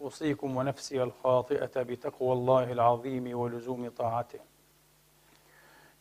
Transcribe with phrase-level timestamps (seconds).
[0.00, 4.38] أوصيكم ونفسي الخاطئة بتقوى الله العظيم ولزوم طاعته.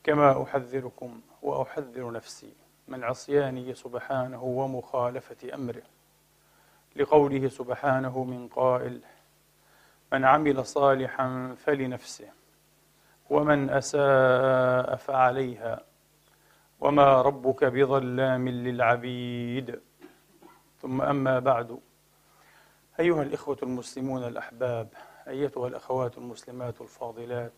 [0.03, 2.53] كما أحذركم وأحذر نفسي
[2.87, 5.81] من عصيانه سبحانه ومخالفة أمره.
[6.95, 9.01] لقوله سبحانه من قائل
[10.11, 12.29] من عمل صالحا فلنفسه
[13.29, 15.83] ومن أساء فعليها
[16.79, 19.79] وما ربك بظلام للعبيد.
[20.81, 21.79] ثم أما بعد
[22.99, 24.87] أيها الإخوة المسلمون الأحباب
[25.27, 27.53] أيتها الأخوات المسلمات الفاضلات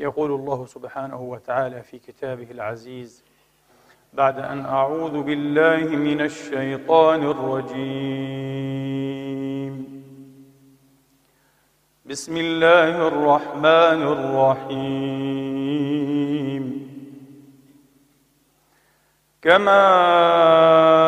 [0.00, 3.24] يقول الله سبحانه وتعالى في كتابه العزيز
[4.12, 8.44] بعد أن أعوذ بالله من الشيطان الرجيم.
[12.06, 15.24] بسم الله الرحمن الرحيم.
[19.42, 21.03] كما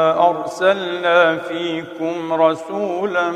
[0.62, 3.30] أرسلنا فيكم رسولا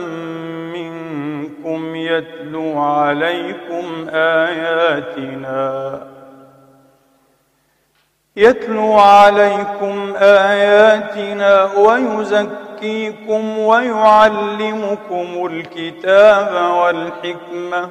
[0.75, 6.01] منكم يتلو عليكم آياتنا
[8.37, 17.91] يتلو عليكم آياتنا ويزكيكم ويعلمكم الكتاب والحكمة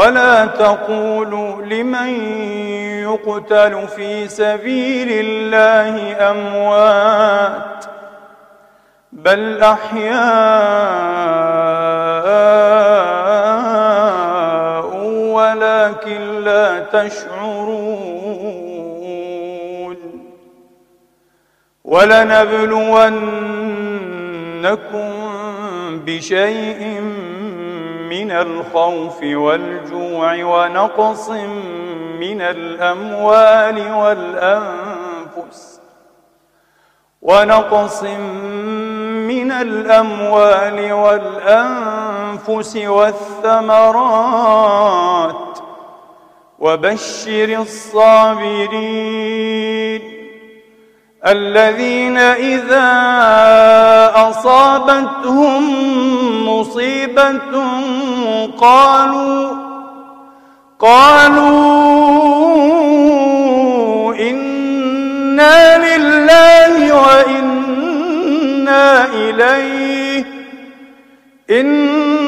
[0.00, 2.08] ولا تقولوا لمن
[3.02, 7.84] يقتل في سبيل الله أموات
[9.12, 10.20] بل أحياء
[15.36, 18.00] ولكن لا تشعرون
[21.84, 23.10] ولنبلونكم
[26.06, 27.39] بشيء من
[28.12, 31.28] الخوف والجوع ونقص
[32.20, 35.80] من الأموال والأنفس
[37.22, 44.30] ونقص من الأموال والأنفس والثمرات
[46.58, 49.20] وبشر الصابرين
[51.26, 52.90] الذين إذا
[54.14, 55.64] أصابتهم
[56.60, 57.40] مصيبة
[58.58, 59.50] قالوا
[60.78, 61.70] قالوا
[64.14, 67.94] إنا لله وإنا
[69.14, 70.24] إليه
[71.50, 72.18] إنا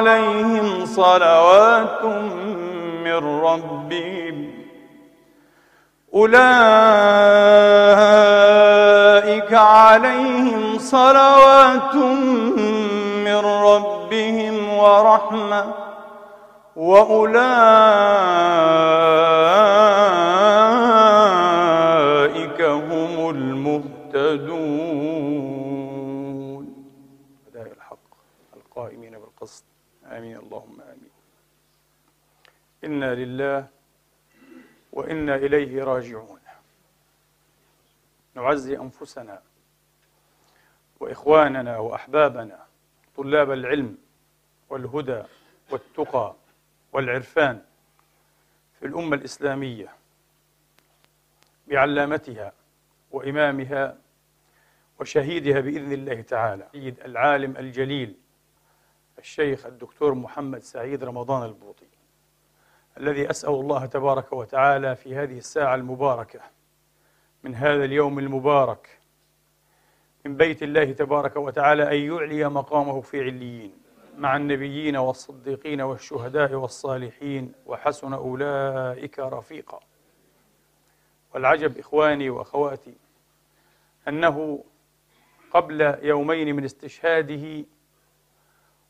[0.07, 2.03] عليهم صلوات
[3.03, 4.51] من ربهم
[6.13, 6.43] أولئك
[9.53, 11.95] عليهم صلوات
[13.25, 15.65] من ربهم ورحمة.
[16.75, 18.13] وأولئك
[32.93, 33.67] إنا لله
[34.91, 36.39] وإنا إليه راجعون.
[38.35, 39.41] نعزي أنفسنا
[40.99, 42.65] وإخواننا وأحبابنا
[43.17, 43.97] طلاب العلم
[44.69, 45.23] والهدى
[45.71, 46.35] والتقى
[46.93, 47.61] والعرفان
[48.79, 49.89] في الأمة الإسلامية
[51.67, 52.53] بعلامتها
[53.11, 53.97] وإمامها
[54.99, 58.15] وشهيدها بإذن الله تعالى سيد العالم الجليل
[59.19, 61.92] الشيخ الدكتور محمد سعيد رمضان البوطي.
[62.97, 66.39] الذي أسأل الله تبارك وتعالى في هذه الساعة المباركة
[67.43, 68.99] من هذا اليوم المبارك
[70.25, 73.73] من بيت الله تبارك وتعالى أن يعلي مقامه في عليين
[74.17, 79.79] مع النبيين والصديقين والشهداء والصالحين وحسن أولئك رفيقا.
[81.33, 82.93] والعجب إخواني وأخواتي
[84.07, 84.63] أنه
[85.51, 87.65] قبل يومين من استشهاده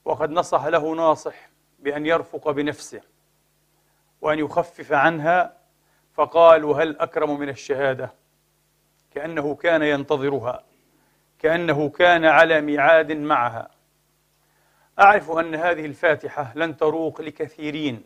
[0.05, 1.49] وقد نصح له ناصح
[1.79, 3.01] بأن يرفق بنفسه.
[4.23, 5.57] وأن يخفف عنها
[6.13, 8.13] فقال وهل أكرم من الشهادة؟
[9.15, 10.63] كأنه كان ينتظرها
[11.39, 13.69] كأنه كان على ميعاد معها.
[14.99, 18.03] أعرف أن هذه الفاتحة لن تروق لكثيرين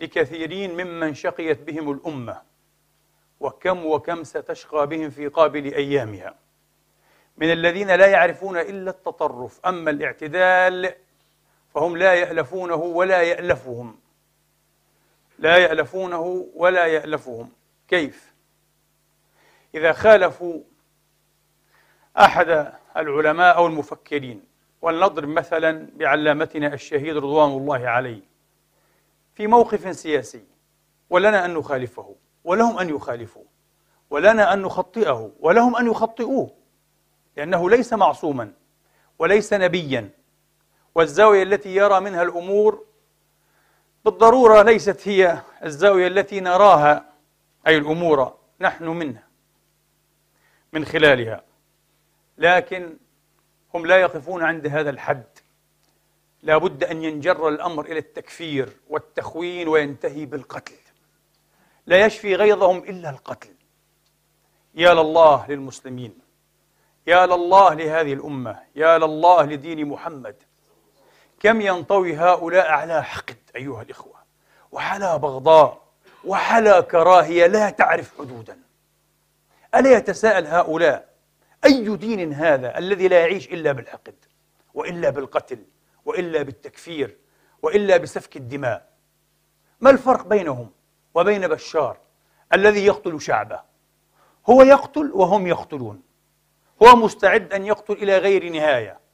[0.00, 2.42] لكثيرين ممن شقيت بهم الأمة
[3.40, 6.34] وكم وكم ستشقى بهم في قابل أيامها.
[7.36, 10.94] من الذين لا يعرفون إلا التطرف أما الاعتدال
[11.74, 14.05] فهم لا يألفونه ولا يألفهم.
[15.38, 17.48] لا يألفونه ولا يألفهم
[17.88, 18.32] كيف؟
[19.74, 20.60] إذا خالفوا
[22.18, 24.44] أحد العلماء أو المفكرين
[24.82, 28.20] ولنضرب مثلا بعلامتنا الشهيد رضوان الله عليه
[29.34, 30.44] في موقف سياسي
[31.10, 33.44] ولنا أن نخالفه ولهم أن يخالفوا
[34.10, 36.50] ولنا أن نخطئه ولهم أن يخطئوه
[37.36, 38.52] لأنه ليس معصوما
[39.18, 40.10] وليس نبيا
[40.94, 42.84] والزاوية التي يرى منها الأمور
[44.06, 47.12] بالضرورة ليست هي الزاوية التي نراها
[47.66, 49.26] أي الأمور نحن منها
[50.72, 51.44] من خلالها
[52.38, 52.96] لكن
[53.74, 55.24] هم لا يقفون عند هذا الحد.
[56.42, 60.78] لا بد أن ينجر الأمر إلى التكفير والتخوين وينتهي بالقتل.
[61.86, 63.54] لا يشفي غيظهم إلا القتل.
[64.74, 66.18] يا لله للمسلمين
[67.06, 70.36] يا لله لهذه الأمة يا لله لدين محمد.
[71.40, 74.16] كم ينطوي هؤلاء على حقد أيها الإخوة؟
[74.72, 75.82] وعلى بغضاء
[76.24, 78.58] وعلى كراهية لا تعرف حدودا.
[79.74, 81.08] ألا يتساءل هؤلاء
[81.64, 84.14] أي دين هذا الذي لا يعيش إلا بالحقد
[84.74, 85.58] وإلا بالقتل
[86.04, 87.16] وإلا بالتكفير
[87.62, 88.88] وإلا بسفك الدماء؟
[89.80, 90.70] ما الفرق بينهم
[91.14, 91.98] وبين بشار
[92.52, 93.60] الذي يقتل شعبه؟
[94.50, 96.02] هو يقتل وهم يقتلون.
[96.82, 99.05] هو مستعد أن يقتل إلى غير نهاية.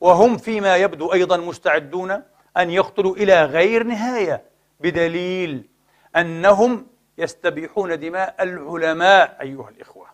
[0.00, 2.22] وهم فيما يبدو أيضا مستعدون
[2.56, 4.44] أن يقتلوا إلى غير نهاية
[4.80, 5.68] بدليل
[6.16, 6.86] أنهم
[7.18, 10.06] يستبيحون دماء العلماء أيها الإخوة.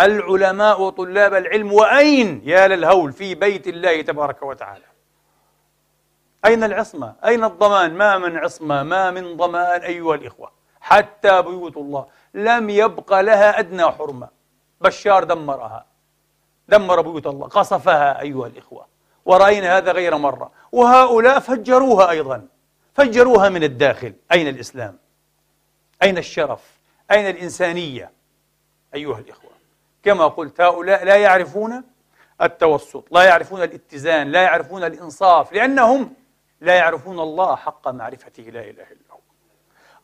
[0.00, 4.84] العلماء وطلاب العلم وأين يا للهول في بيت الله تبارك وتعالى؟
[6.44, 10.52] أين العصمة؟ أين الضمان؟ ما من عصمة ما من ضمان أيها الإخوة.
[10.80, 14.28] حتى بيوت الله لم يبق لها أدنى حرمة.
[14.80, 15.86] بشار دمرها
[16.68, 18.93] دمر بيوت الله قصفها أيها الإخوة.
[19.24, 20.50] ورأينا هذا غير مرة.
[20.72, 22.46] وهؤلاء فجروها أيضا.
[22.94, 24.14] فجروها من الداخل.
[24.32, 24.98] أين الإسلام؟
[26.02, 26.60] أين الشرف؟
[27.10, 28.12] أين الإنسانية؟
[28.94, 29.50] أيها الإخوة.
[30.02, 31.82] كما قلت هؤلاء لا يعرفون
[32.42, 36.14] التوسط لا يعرفون الاتزان لا يعرفون الإنصاف لأنهم
[36.60, 38.42] لا يعرفون الله حق معرفته.
[38.42, 39.18] لا إله إلا هو.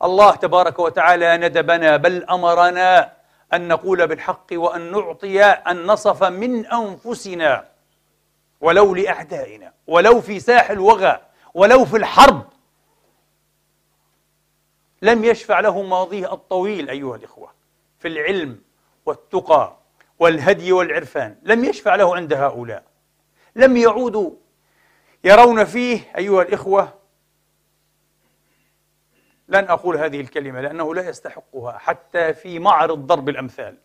[0.03, 3.13] الله تبارك وتعالى ندبنا بل أمرنا
[3.53, 7.70] أن نقول بالحق وأن نعطي النصف من أنفسنا.
[8.61, 11.21] ولو لأعدائنا ولو في ساح الوغى
[11.53, 12.49] ولو في الحرب.
[15.01, 17.53] لم يشفع له ماضيه الطويل أيها الإخوة
[17.99, 18.61] في العلم
[19.05, 19.77] والتقى
[20.19, 21.37] والهدي والعرفان.
[21.43, 22.83] لم يشفع له عند هؤلاء.
[23.55, 24.31] لم يعودوا
[25.23, 26.93] يرون فيه أيها الإخوة.
[29.47, 33.77] لن أقول هذه الكلمة لأنه لا يستحقها حتى في معرض ضرب الأمثال.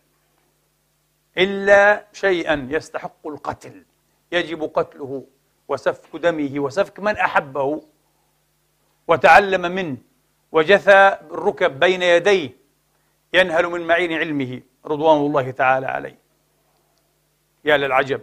[1.37, 3.85] إلا شيئا يستحق القتل.
[4.31, 5.25] يجب قتله
[5.67, 7.83] وسفك دمه وسفك من أحبه
[9.07, 9.97] وتعلم منه
[10.51, 12.49] وجثى بالركب بين يديه
[13.33, 16.17] ينهل من معين علمه رضوان الله تعالى عليه.
[17.65, 18.21] يا للعجب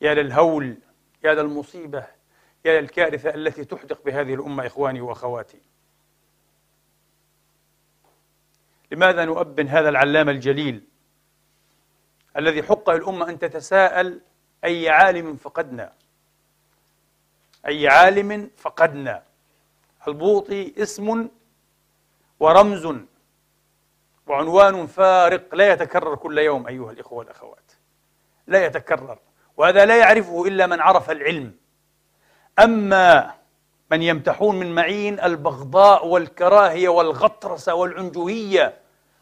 [0.00, 0.78] يا للهول
[1.24, 2.06] يا للمصيبة
[2.64, 5.60] يا للكارثة التي تحدق بهذه الأمة إخواني وأخواتي.
[8.92, 10.82] لماذا نؤبن هذا العلامة الجليل
[12.36, 14.20] الذي حق للأمة أن تتساءل
[14.64, 15.92] أي عالم فقدنا.
[17.66, 19.22] أي عالم فقدنا.
[20.08, 21.28] البوطي اسم
[22.40, 22.88] ورمز
[24.26, 27.72] وعنوان فارق لا يتكرر كل يوم أيها الإخوة والأخوات.
[28.46, 29.18] لا يتكرر
[29.56, 31.54] وهذا لا يعرفه إلا من عرف العلم.
[32.58, 33.34] أما
[33.90, 38.78] من يمتحون من معين البغضاء والكراهية والغطرسة والعنجهية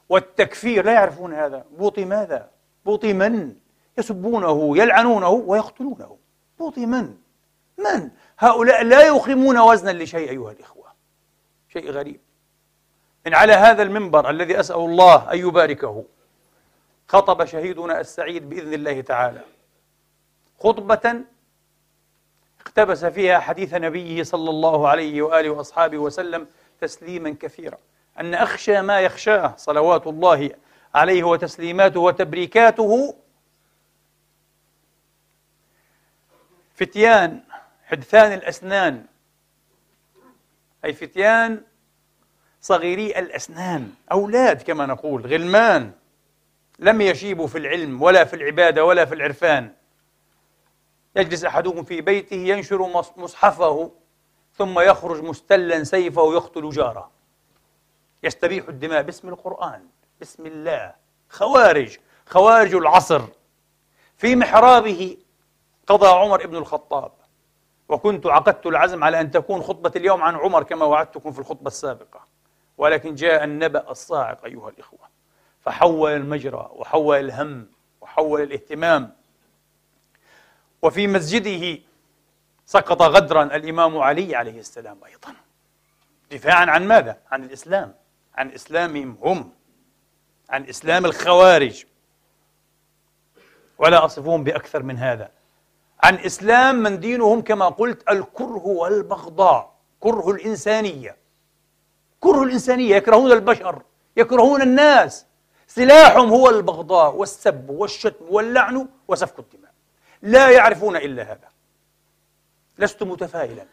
[0.08, 1.64] والتكفير لا يعرفون هذا.
[1.70, 2.50] بوطي ماذا؟
[2.84, 3.56] بوطي من؟
[3.98, 6.16] يسبونه يلعنونه ويقتلونه.
[6.58, 7.14] بوطي من؟
[7.78, 10.86] من؟ هؤلاء لا يقيمون وزنا لشيء أيها الإخوة.
[11.72, 12.20] شيء غريب.
[13.26, 16.04] إن على هذا المنبر الذي أسأل الله أن يباركه
[17.08, 19.40] خطب شهيدنا السعيد بإذن الله تعالى.
[20.60, 21.20] خطبة
[22.60, 26.46] اقتبس فيها حديث نبيه صلى الله عليه وآله وأصحابه وسلم
[26.80, 27.78] تسليما كثيرا.
[28.20, 30.50] أن أخشى ما يخشاه صلوات الله
[30.94, 33.14] عليه وتسليماته وتبريكاته
[36.75, 37.40] فتيان
[37.85, 39.07] حدثان الأسنان.
[40.85, 41.62] أي فتيان
[42.61, 45.93] صغيري الأسنان أولاد كما نقول غلمان.
[46.78, 49.73] لم يشيبوا في العلم ولا في العبادة ولا في العرفان.
[51.16, 52.83] يجلس أحدهم في بيته ينشر
[53.16, 53.90] مصحفه
[54.57, 57.11] ثم يخرج مستلا سيفه يقتل جاره.
[58.23, 59.87] يستبيح الدماء باسم القرآن
[60.21, 60.95] بسم الله.
[61.28, 63.23] خوارج خوارج العصر.
[64.16, 65.16] في محرابه
[65.86, 67.12] قضى عمر بن الخطاب.
[67.88, 72.24] وكنت عقدت العزم على أن تكون خطبة اليوم عن عمر كما وعدتكم في الخطبة السابقة.
[72.78, 75.08] ولكن جاء النبأ الصاعق أيها الإخوة.
[75.60, 77.66] فحول المجرى وحول الهم
[78.00, 79.16] وحول الاهتمام.
[80.82, 81.82] وفي مسجده
[82.66, 85.34] سقط غدرا الإمام علي عليه السلام أيضا.
[86.30, 87.94] دفاعا عن ماذا؟ عن الإسلام.
[88.34, 89.52] عن إسلامهم هم.
[90.50, 91.84] عن إسلام الخوارج.
[93.78, 95.30] ولا أصفهم بأكثر من هذا.
[96.02, 101.16] عن إسلام من دينهم كما قلت الكره والبغضاء كره الإنسانية.
[102.20, 103.82] كره الإنسانية يكرهون البشر
[104.16, 105.26] يكرهون الناس.
[105.66, 109.72] سلاحهم هو البغضاء والسب والشتم واللعن وسفك الدماء.
[110.22, 111.48] لا يعرفون إلا هذا.
[112.78, 113.66] لست متفائلا.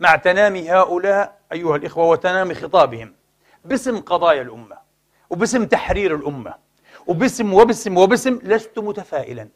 [0.00, 3.14] مع تنامي هؤلاء أيها الإخوة وتنامي خطابهم
[3.64, 4.78] باسم قضايا الأمة
[5.30, 6.54] وباسم تحرير الأمة
[7.06, 9.48] وباسم وباسم وباسم لست متفائلا.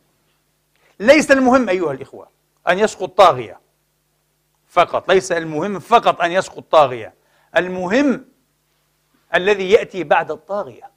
[1.01, 2.29] ليس المهم أيها الإخوة
[2.69, 3.61] أن يسقط طاغية
[4.69, 7.15] فقط ليس المهم فقط أن يسقط طاغية
[7.57, 8.25] المهم
[9.35, 10.91] الذي يأتي بعد الطاغية.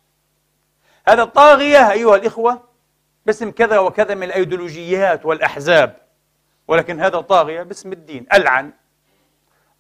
[1.07, 2.63] هذا الطاغية أيها الإخوة
[3.25, 5.97] باسم كذا وكذا من الأيديولوجيات والأحزاب
[6.67, 8.73] ولكن هذا طاغية باسم الدين ألعن.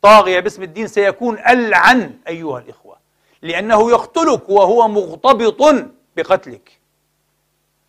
[0.01, 2.97] طاغية باسم الدين سيكون ألعن أيها الإخوة
[3.41, 5.61] لأنه يقتلك وهو مغتبط
[6.15, 6.82] بقتلك.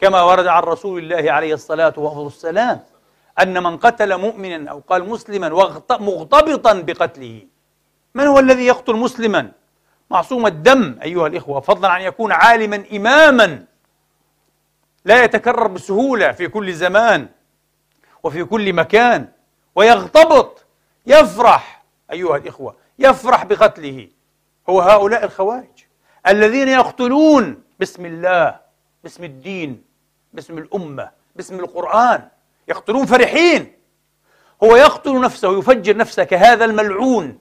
[0.05, 2.81] كما ورد عن رسول الله عليه الصلاة والسلام
[3.41, 5.49] أن من قتل مؤمنا أو قال مسلما
[5.91, 7.43] مغتبطا بقتله.
[8.15, 9.53] من هو الذي يقتل مسلما؟
[10.11, 13.65] معصوم الدم أيها الإخوة فضلا عن يكون عالما إماما.
[15.05, 17.29] لا يتكرر بسهولة في كل زمان
[18.23, 19.29] وفي كل مكان.
[19.75, 20.65] ويغتبط
[21.07, 24.09] يفرح أيها الإخوة يفرح بقتله.
[24.69, 25.85] هو هؤلاء الخوارج
[26.27, 28.61] الذين يقتلون باسم الله
[29.05, 29.94] باسم الدين.
[30.35, 32.29] باسم الأمة باسم القرآن.
[32.69, 33.73] يقتلون فرحين.
[34.63, 37.39] هو يقتل نفسه يفجر نفسه كهذا الملعون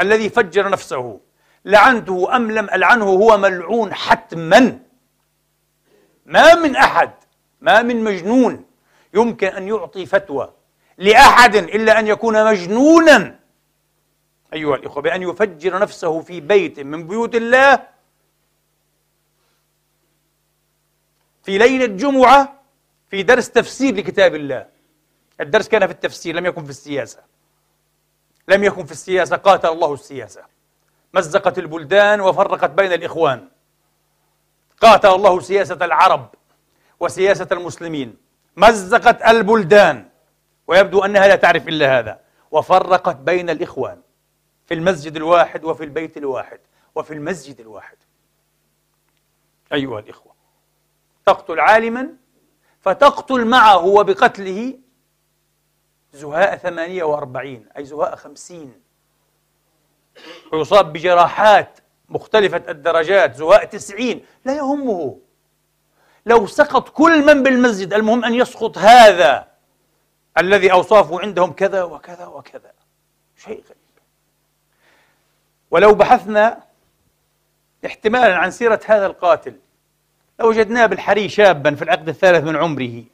[0.00, 1.20] الذي فجر نفسه.
[1.64, 4.78] لعنته أم لم ألعنه؟ هو ملعون حتما.
[6.26, 7.10] ما من أحد
[7.60, 8.64] ما من مجنون
[9.14, 10.52] يمكن أن يعطي فتوى
[10.98, 13.38] لأحد إلا أن يكون مجنونا.
[14.52, 17.82] أيها الإخوة بأن يفجر نفسه في بيت من بيوت الله
[21.42, 22.60] في ليلة جمعة
[23.08, 24.66] في درس تفسير لكتاب الله.
[25.40, 27.22] الدرس كان في التفسير لم يكن في السياسة.
[28.48, 30.42] لم يكن في السياسة قاتل الله السياسة.
[31.14, 33.48] مزقت البلدان وفرقت بين الإخوان.
[34.80, 36.34] قاتل الله سياسة العرب
[37.00, 38.16] وسياسة المسلمين.
[38.56, 40.08] مزقت البلدان.
[40.66, 42.20] ويبدو أنها لا تعرف إلا هذا.
[42.50, 44.00] وفرقت بين الإخوان.
[44.66, 46.58] في المسجد الواحد وفي البيت الواحد.
[46.94, 47.96] وفي المسجد الواحد.
[49.72, 50.29] أيها الإخوة.
[51.32, 52.08] تقتل عالما
[52.80, 54.78] فتقتل معه وبقتله
[56.12, 58.80] زهاء ثمانية وأربعين أي زهاء خمسين.
[60.52, 65.18] ويصاب بجراحات مختلفة الدرجات زهاء تسعين لا يهمه.
[66.26, 69.48] لو سقط كل من بالمسجد المهم أن يسقط هذا
[70.38, 72.72] الذي أوصافه عندهم كذا وكذا وكذا.
[73.36, 73.76] شيء غريب.
[75.70, 76.62] ولو بحثنا
[77.86, 79.58] احتمالا عن سيرة هذا القاتل
[80.40, 83.04] لوجدناه بالحري شابا في العقد الثالث من عمره.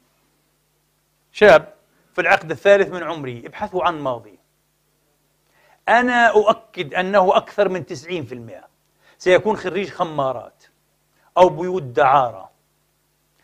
[1.31, 1.73] شاب
[2.13, 3.41] في العقد الثالث من عمره.
[3.45, 4.39] ابحثوا عن ماضي.
[5.89, 8.67] أنا أؤكد أنه أكثر من 90%
[9.17, 10.63] سيكون خريج خمارات
[11.37, 12.49] أو بيوت دعارة.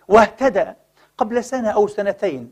[0.07, 0.65] واهتدى
[1.17, 2.51] قبل سنة أو سنتين.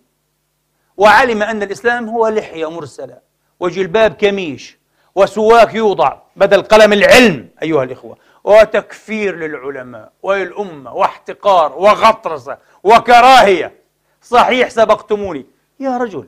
[0.98, 3.18] وعلم أن الإسلام هو لحية مرسلة
[3.60, 4.78] وجلباب كميش
[5.16, 6.18] وسواك يوضع.
[6.36, 13.81] بدل قلم العلم أيها الإخوة وتكفير للعلماء وللأمة واحتقار وغطرسة وكراهية.
[14.21, 15.45] صحيح سبقتموني.
[15.79, 16.27] يا رجل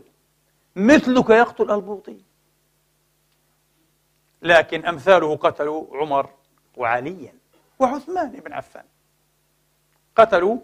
[0.76, 2.18] مثلك يقتل البوطي.
[4.42, 6.30] لكن أمثاله قتلوا عمر
[6.78, 7.34] وعليا
[7.80, 8.86] وعثمان بن عفان.
[10.16, 10.58] قتلوا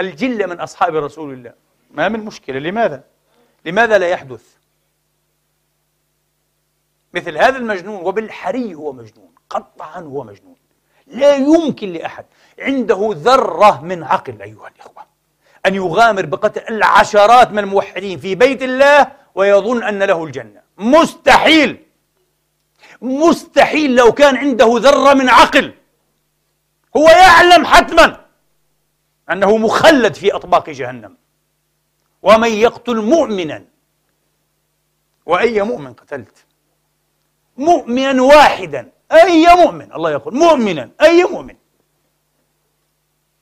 [0.00, 1.52] الجلة من أصحاب رسول الله.
[1.90, 2.58] ما من مشكلة.
[2.58, 3.04] لماذا؟
[3.64, 4.56] لماذا لا يحدث؟
[7.14, 10.56] مثل هذا المجنون وبالحري هو مجنون قطعا هو مجنون.
[11.08, 12.24] لا يمكن لأحد
[12.58, 15.06] عنده ذرة من عقل أيها الإخوة
[15.66, 20.62] أن يغامر بقتل العشرات من الموحدين في بيت الله ويظن أن له الجنة.
[20.78, 21.84] مستحيل
[23.02, 25.74] مستحيل لو كان عنده ذرة من عقل.
[26.96, 28.26] هو يعلم حتما
[29.32, 31.16] أنه مخلد في أطباق جهنم.
[32.22, 33.64] ومن يقتل مؤمنا
[35.26, 36.44] وأي مؤمن قتلت؟
[37.56, 38.90] مؤمنا واحدا.
[39.12, 41.56] أي مؤمن الله يقول مؤمنا أي مؤمن.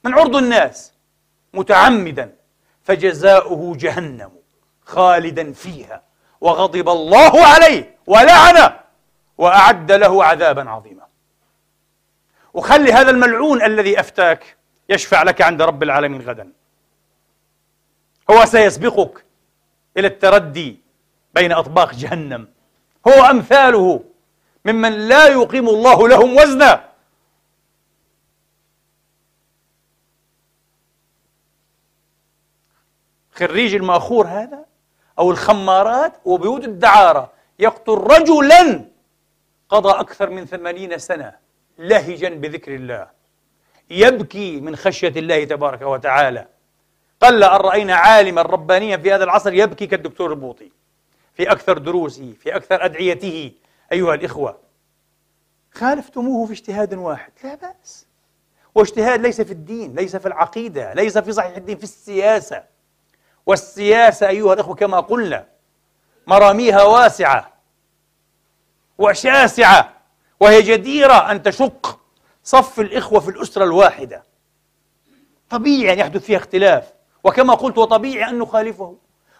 [0.04, 0.92] من عرض الناس
[1.54, 2.37] متعمدا
[2.82, 4.32] فجزاؤه جهنم
[4.82, 6.02] خالدا فيها
[6.40, 8.80] وغضب الله عليه ولعنه
[9.38, 11.06] وأعد له عذابا عظيما.
[12.54, 14.56] وخلي هذا الملعون الذي أفتاك
[14.88, 16.52] يشفع لك عند رب العالمين غدا.
[18.30, 19.25] هو سيسبقك
[19.96, 20.80] إلى التردي
[21.34, 22.49] بين أطباق جهنم.
[23.08, 24.04] هو أمثاله.
[24.67, 26.85] ممن لا يقيم الله لهم وزنا.
[33.33, 34.65] خريج المأخور هذا
[35.19, 37.33] أو الخمارات وبيوت الدعارة.
[37.59, 38.85] يقتل رجلا
[39.69, 41.37] قضى أكثر من ثمانين سنة
[41.79, 43.11] لهجا بذكر الله.
[43.91, 46.47] يبكي من خشية الله تبارك وتعالى.
[47.21, 50.71] قل أن رأينا عالما ربانيا في هذا العصر يبكي كالدكتور البوطي
[51.35, 53.52] في أكثر دروسه في أكثر أدعيته
[53.92, 54.58] أيها الإخوة
[55.72, 57.32] خالفتموه في اجتهاد واحد.
[57.44, 58.06] لا بأس.
[58.75, 62.64] واجتهاد ليس في الدين ليس في العقيدة ليس في صحيح الدين في السياسة.
[63.46, 65.46] والسياسة أيها الأخوة كما قلنا
[66.26, 67.52] مراميها واسعة
[68.99, 69.92] وشاسعة
[70.40, 72.00] وهي جديرة أن تشق
[72.44, 74.22] صف الإخوة في الأسرة الواحدة.
[75.50, 76.92] طبيعي أن يحدث فيها اختلاف.
[77.25, 78.96] وكما قلت وطبيعي أن نخالفه.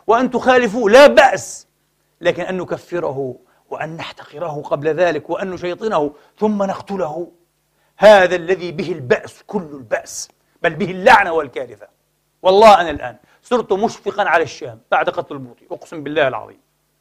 [0.07, 1.67] وأن تخالفوه لا بأس.
[2.21, 3.37] لكن أن نكفره.
[3.71, 7.33] وأن نحتقره قبل ذلك وأن نشيطنه ثم نقتله.
[7.99, 10.29] هذا الذي به البأس كل البأس
[10.63, 11.89] بل به اللعنة والكارثة.
[12.43, 16.61] والله أنا الآن صرت مشفقا على الشام بعد قتل البوطي أقسم بالله العظيم.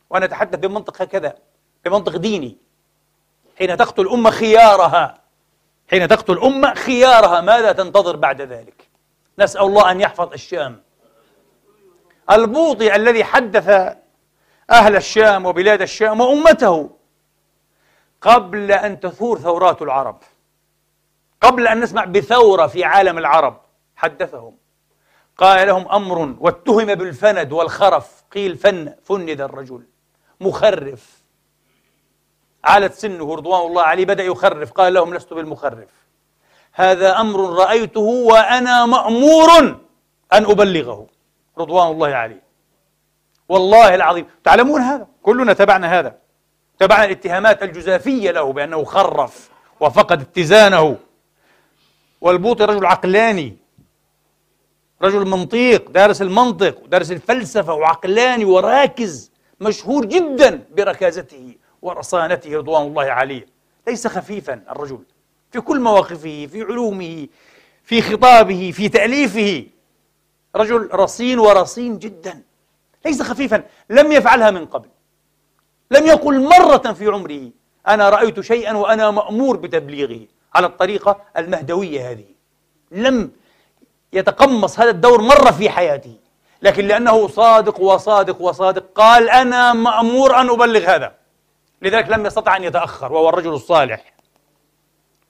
[0.09, 1.35] وأنا أتحدث بمنطق هكذا
[1.85, 2.57] بمنطق ديني.
[3.57, 5.21] حين تقتل أمة خيارها
[5.89, 8.89] حين تقتل أمة خيارها ماذا تنتظر بعد ذلك؟
[9.39, 10.83] نسأل الله أن يحفظ الشام.
[12.31, 13.97] البوطي الذي حدث
[14.71, 16.89] أهل الشام وبلاد الشام وأمته
[18.21, 20.19] قبل أن تثور ثورات العرب.
[21.41, 23.61] قبل أن نسمع بثورة في عالم العرب
[23.95, 24.57] حدثهم.
[25.37, 28.23] قال لهم أمر واتهم بالفند والخرف.
[28.31, 29.83] قيل فن فند الرجل.
[30.41, 31.23] مخرف.
[32.63, 34.71] علت سنه رضوان الله عليه بدأ يخرف.
[34.71, 35.89] قال لهم لست بالمخرف.
[36.73, 39.59] هذا أمر رأيته وأنا مأمور
[40.33, 41.07] أن أبلغه.
[41.57, 42.44] رضوان الله عليه.
[43.49, 44.25] والله العظيم.
[44.43, 46.17] تعلمون هذا؟ كلنا تبعنا هذا.
[46.79, 50.97] تبعنا الاتهامات الجزافية له بأنه خرف وفقد اتزانه.
[52.21, 53.57] والبوطي رجل عقلاني.
[55.01, 63.45] رجل منطيق دارس المنطق ودارس الفلسفة وعقلاني وراكز مشهور جدا بركازته ورصانته رضوان الله عليه.
[63.87, 64.99] ليس خفيفا الرجل.
[65.51, 67.27] في كل مواقفه في علومه
[67.83, 69.65] في خطابه في تأليفه.
[70.55, 72.41] رجل رصين ورصين جدا.
[73.05, 73.63] ليس خفيفا.
[73.89, 74.89] لم يفعلها من قبل.
[75.91, 77.49] لم يقل مرة في عمره
[77.87, 82.25] أنا رأيت شيئا وأنا مأمور بتبليغه على الطريقة المهدوية هذه.
[82.91, 83.31] لم
[84.13, 86.15] يتقمص هذا الدور مرة في حياته
[86.61, 91.13] لكن لأنه صادق وصادق وصادق قال أنا مأمور أن أبلغ هذا.
[91.81, 94.13] لذلك لم يستطع أن يتأخر وهو الرجل الصالح.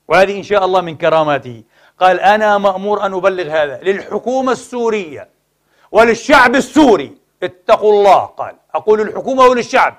[0.08, 1.64] وهذه إن شاء الله من كراماته.
[2.00, 5.30] قال أنا مأمور أن أبلغ هذا للحكومة السورية
[5.92, 7.25] وللشعب السوري.
[7.44, 8.56] اتقوا الله قال.
[8.76, 9.98] أقول للحكومة وللشعب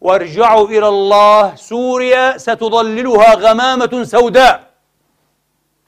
[0.00, 4.70] وارجعوا إلى الله سوريا ستضللها غمامة سوداء.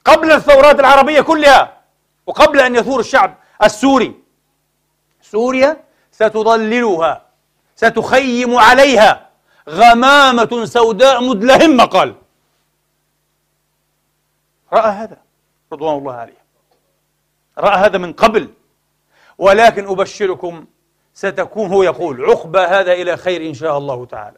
[0.05, 1.81] قبل الثورات العربية كلها
[2.25, 4.15] وقبل أن يثور الشعب السوري.
[5.21, 7.21] سوريا ستضللها
[7.75, 9.29] ستخيم عليها
[9.69, 12.15] غمامة سوداء مدلهمة قال.
[14.73, 15.17] رأى هذا
[15.73, 16.41] رضوان الله عليه.
[17.57, 18.53] رأى هذا من قبل.
[19.37, 20.65] ولكن أبشركم
[21.13, 24.37] ستكون هو يقول عقبى هذا إلى خير إن شاء الله تعالى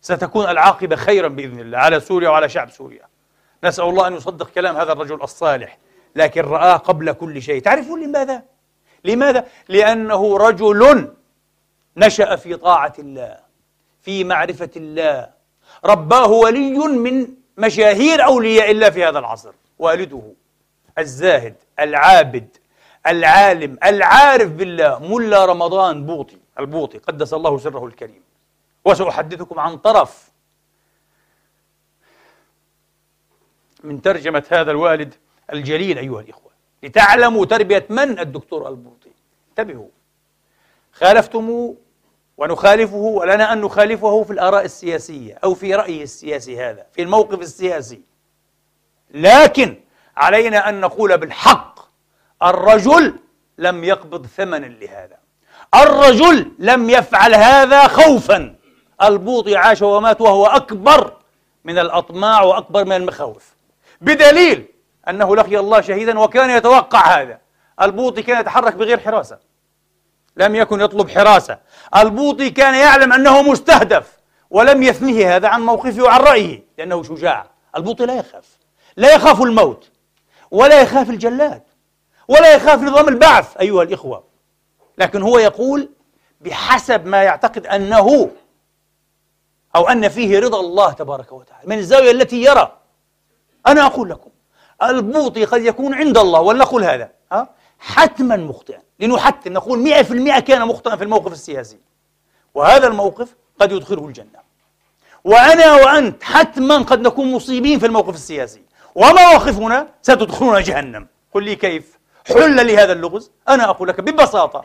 [0.00, 3.06] ستكون العاقبة خيرا بإذن الله على سوريا وعلى شعب سوريا
[3.64, 5.78] نسأل الله أن يصدق كلام هذا الرجل الصالح
[6.16, 8.42] لكن رآه قبل كل شيء تعرفون لماذا؟
[9.04, 11.08] لماذا؟ لأنه رجل
[11.96, 13.36] نشأ في طاعة الله
[14.02, 15.30] في معرفة الله
[15.84, 20.22] رباه ولي من مشاهير أولياء الله في هذا العصر والده
[20.98, 22.56] الزاهد العابد
[23.06, 28.22] العالم العارف بالله ملا رمضان بوطي البوطي قدس الله سره الكريم.
[28.84, 30.30] وسأحدثكم عن طرف
[33.84, 35.14] من ترجمة هذا الوالد
[35.52, 36.52] الجليل أيها الإخوة.
[36.82, 39.10] لتعلموا تربية من الدكتور البوطي.
[39.48, 39.88] انتبهوا.
[40.92, 41.76] خالفتموه
[42.36, 48.00] ونخالفه ولنا أن نخالفه في الآراء السياسية أو في رأيه السياسي هذا في الموقف السياسي.
[49.10, 49.80] لكن
[50.16, 51.71] علينا أن نقول بالحق
[52.42, 53.14] الرجل
[53.58, 55.16] لم يقبض ثمنا لهذا.
[55.74, 58.54] الرجل لم يفعل هذا خوفا.
[59.02, 61.12] البوطي عاش ومات وهو أكبر
[61.64, 63.54] من الأطماع وأكبر من المخاوف.
[64.00, 64.66] بدليل
[65.08, 67.38] أنه لقي الله شهيدا وكان يتوقع هذا.
[67.82, 69.38] البوطي كان يتحرك بغير حراسة.
[70.36, 71.58] لم يكن يطلب حراسة.
[71.96, 74.12] البوطي كان يعلم أنه مستهدف
[74.50, 77.46] ولم يثنيه هذا عن موقفه وعن رأيه لأنه شجاع.
[77.76, 78.44] البوطي لا يخاف.
[78.96, 79.90] لا يخاف الموت
[80.50, 81.62] ولا يخاف الجلاد.
[82.28, 84.24] ولا يخاف نظام البعث أيها الإخوة.
[84.98, 85.88] لكن هو يقول
[86.40, 88.30] بحسب ما يعتقد أنه
[89.76, 92.78] أو أن فيه رضا الله تبارك وتعالى من الزاوية التي يرى.
[93.66, 94.30] أنا أقول لكم
[94.82, 98.82] البوطي قد يكون عند الله ولنقل هذا؟ ها؟ حتما مخطئا.
[99.00, 101.78] لنحتم نقول 100% كان مخطئا في الموقف السياسي.
[102.54, 104.42] وهذا الموقف قد يدخله الجنة.
[105.24, 108.62] وأنا وأنت حتما قد نكون مصيبين في الموقف السياسي.
[108.94, 111.08] ومواقفنا ستدخلنا جهنم.
[111.34, 113.30] قل لي كيف؟ حل لهذا اللغز.
[113.48, 114.64] أنا أقول لك ببساطة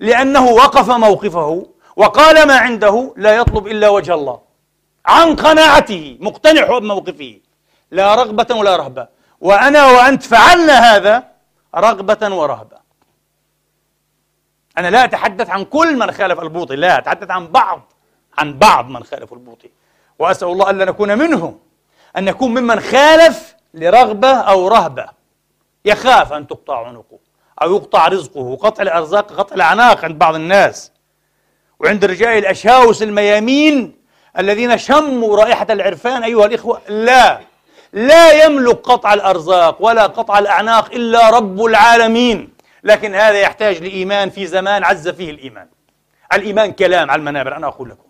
[0.00, 1.66] لأنه وقف موقفه
[1.96, 4.40] وقال ما عنده لا يطلب إلا وجه الله.
[5.06, 7.40] عن قناعته مقتنع بموقفه.
[7.90, 9.08] لا رغبة ولا رهبة.
[9.40, 11.24] وأنا وأنت فعلنا هذا
[11.76, 12.78] رغبة ورهبة.
[14.78, 17.92] أنا لا أتحدث عن كل من خالف البوطي لا أتحدث عن بعض
[18.38, 19.70] عن بعض من خالف البوطي.
[20.18, 21.58] وأسأل الله ألا نكون منهم
[22.16, 25.17] أن نكون ممن خالف لرغبة أو رهبة.
[25.88, 27.18] يخاف أن تقطع عنقه
[27.62, 30.92] أو يقطع رزقه قطع الأرزاق قطع الأعناق عند بعض الناس.
[31.80, 33.96] وعند الرجال الأشاوس الميامين
[34.38, 37.40] الذين شموا رائحة العرفان أيها الإخوة لا
[37.92, 42.52] لا يملك قطع الأرزاق ولا قطع الأعناق إلا رب العالمين.
[42.84, 45.68] لكن هذا يحتاج لإيمان في زمان عز فيه الإيمان.
[46.32, 48.08] الإيمان كلام على المنابر أنا أقول لكم.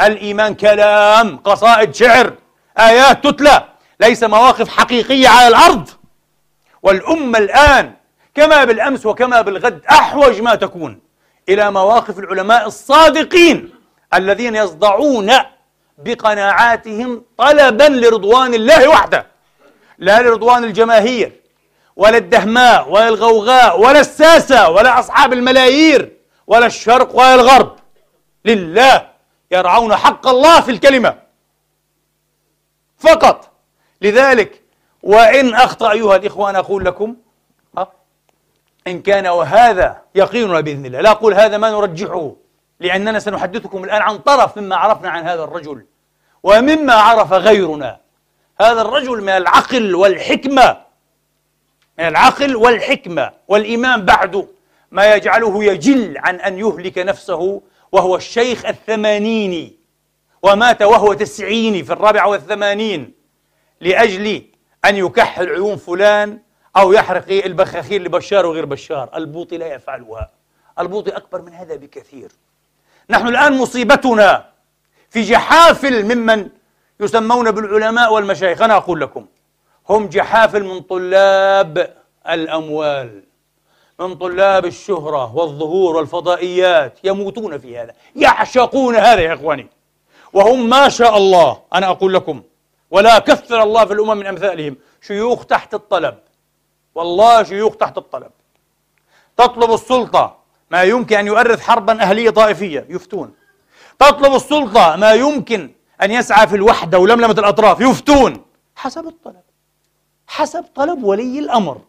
[0.00, 2.32] الإيمان كلام قصائد شعر
[2.78, 3.64] آيات تتلى
[4.00, 5.88] ليس مواقف حقيقية على الأرض.
[6.82, 7.94] والأمة الآن
[8.34, 11.00] كما بالأمس وكما بالغد أحوج ما تكون
[11.48, 13.70] إلى مواقف العلماء الصادقين
[14.14, 15.32] الذين يصدعون
[15.98, 19.26] بقناعاتهم طلبا لرضوان الله وحده
[19.98, 21.32] لا لرضوان الجماهير
[21.96, 26.16] ولا الدهماء ولا الغوغاء ولا الساسة ولا أصحاب الملايير
[26.46, 27.76] ولا الشرق ولا الغرب.
[28.44, 29.08] لله
[29.50, 31.14] يرعون حق الله في الكلمة
[32.98, 33.50] فقط.
[34.00, 34.62] لذلك
[35.02, 37.16] وإن أخطأ أيها الإخوان أقول لكم
[38.86, 41.00] إن كان وهذا يقيننا بإذن الله.
[41.00, 42.32] لا أقول هذا ما نرجحه
[42.80, 45.84] لأننا سنحدثكم الآن عن طرف مما عرفنا عن هذا الرجل
[46.42, 47.98] ومما عرف غيرنا.
[48.60, 50.76] هذا الرجل من العقل والحكمة
[51.98, 53.30] من العقل والحكمة.
[53.48, 54.46] والإيمان بعده
[54.90, 59.76] ما يجعله يجل عن أن يهلك نفسه وهو الشيخ الثمانيني
[60.42, 63.12] ومات وهو تسعيني في الرابعة والثمانين
[63.80, 64.42] لأجل
[64.84, 66.38] أن يكحل عيون فلان
[66.76, 69.10] أو يحرق البخاخير لبشار وغير بشار.
[69.14, 70.30] البوطي لا يفعلها.
[70.78, 72.32] البوطي أكبر من هذا بكثير.
[73.10, 74.44] نحن الآن مصيبتنا
[75.10, 76.48] في جحافل ممن
[77.00, 78.62] يسمون بالعلماء والمشايخ.
[78.62, 79.26] أنا أقول لكم
[79.88, 81.96] هم جحافل من طلاب
[82.28, 83.22] الأموال
[84.00, 86.98] من طلاب الشهرة والظهور والفضائيات.
[87.04, 87.94] يموتون في هذا.
[88.16, 89.66] يعشقون هذا يا إخواني.
[90.32, 92.42] وهم ما شاء الله أنا أقول لكم
[92.90, 94.76] ولا كثر الله في الأمم من أمثالهم.
[95.00, 96.18] شيوخ تحت الطلب.
[96.94, 98.30] والله شيوخ تحت الطلب.
[99.36, 100.36] تطلب السلطة
[100.70, 102.86] ما يمكن أن يؤرث حربا أهلية طائفية.
[102.88, 103.34] يفتون.
[103.98, 105.70] تطلب السلطة ما يمكن
[106.02, 107.80] أن يسعى في الوحدة ولملمة الأطراف.
[107.80, 108.44] يفتون.
[108.76, 109.42] حسب الطلب.
[110.26, 111.80] حسب طلب ولي الأمر.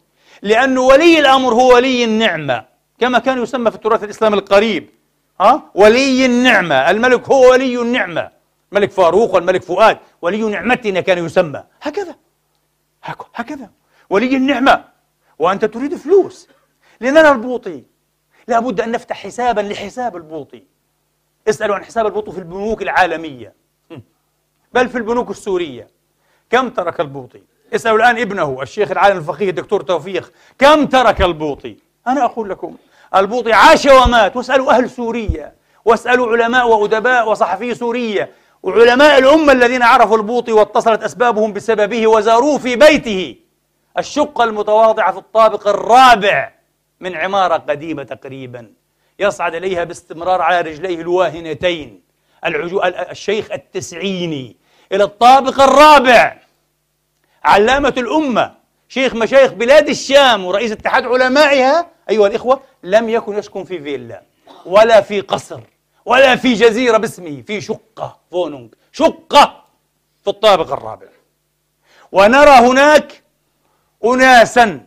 [0.42, 2.64] لأن ولي الأمر هو ولي النعمة.
[3.00, 4.90] كما كان يسمى في التراث الإسلامي القريب.
[5.40, 6.90] ها؟ ولي النعمة.
[6.90, 8.41] الملك هو ولي النعمة.
[8.72, 11.64] الملك فاروق والملك فؤاد ولي نعمتنا كان يسمى.
[11.82, 12.16] هكذا.
[13.34, 13.70] هكذا.
[14.10, 14.84] ولي النعمة.
[15.38, 16.48] وأنت تريد فلوس.
[17.00, 17.82] لنرى البوطي؟
[18.48, 20.62] لابد أن نفتح حسابا لحساب البوطي.
[21.48, 23.54] اسألوا عن حساب البوطي في البنوك العالمية.
[24.72, 25.88] بل في البنوك السورية.
[26.50, 27.42] كم ترك البوطي؟
[27.74, 30.32] اسألوا الآن ابنه الشيخ العالم الفقيه الدكتور توفيق.
[30.58, 32.76] كم ترك البوطي؟ أنا أقول لكم
[33.16, 34.36] البوطي عاش ومات.
[34.36, 35.54] واسألوا أهل سوريا.
[35.84, 38.32] واسألوا علماء وأدباء وصحفي سوريا.
[38.62, 43.36] وعلماء الأمة الذين عرفوا البوطي واتصلت أسبابهم بسببه وزاروه في بيته.
[43.98, 46.52] الشقة المتواضعة في الطابق الرابع
[47.00, 48.72] من عمارة قديمة تقريبا.
[49.18, 52.02] يصعد إليها باستمرار على رجليه الواهنتين.
[52.44, 52.82] العجو...
[52.84, 54.56] الشيخ التسعيني.
[54.92, 56.36] إلى الطابق الرابع.
[57.44, 58.54] علامة الأمة.
[58.88, 61.86] شيخ مشايخ بلاد الشام ورئيس اتحاد علمائها.
[62.10, 64.22] أيها الإخوة لم يكن يسكن في فيلا
[64.66, 65.60] ولا في قصر.
[66.04, 69.64] ولا في جزيرة باسمه في شقة فونونغ شقة
[70.22, 71.06] في الطابق الرابع.
[72.12, 73.22] ونرى هناك
[74.04, 74.86] أناسا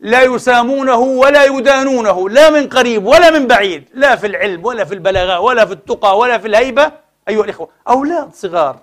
[0.00, 4.94] لا يسامونه ولا يدانونه لا من قريب ولا من بعيد لا في العلم ولا في
[4.94, 6.92] البلاغة ولا في التقى ولا في الهيبة.
[7.28, 8.80] أيها الإخوة أولاد صغار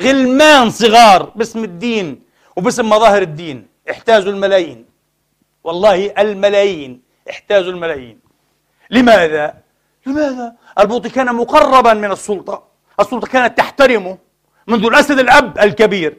[0.00, 2.22] غلمان صغار باسم الدين
[2.56, 4.86] وباسم مظاهر الدين احتازوا الملايين.
[5.64, 8.20] والله الملايين احتازوا الملايين.
[8.90, 9.54] لماذا؟
[10.06, 12.62] لماذا؟ البوطي كان مقربا من السلطة.
[13.00, 14.18] السلطة كانت تحترمه
[14.66, 16.18] منذ الأسد الأب الكبير.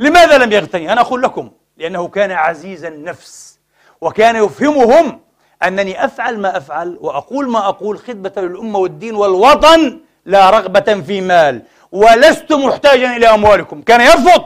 [0.00, 3.58] لماذا لم يغتني؟ أنا أقول لكم لأنه كان عزيز النفس
[4.00, 5.20] وكان يفهمهم
[5.62, 11.62] أنني أفعل ما أفعل وأقول ما أقول خدمة للأمة والدين والوطن لا رغبة في مال
[11.92, 13.82] ولست محتاجا إلى أموالكم.
[13.82, 14.44] كان يرفض.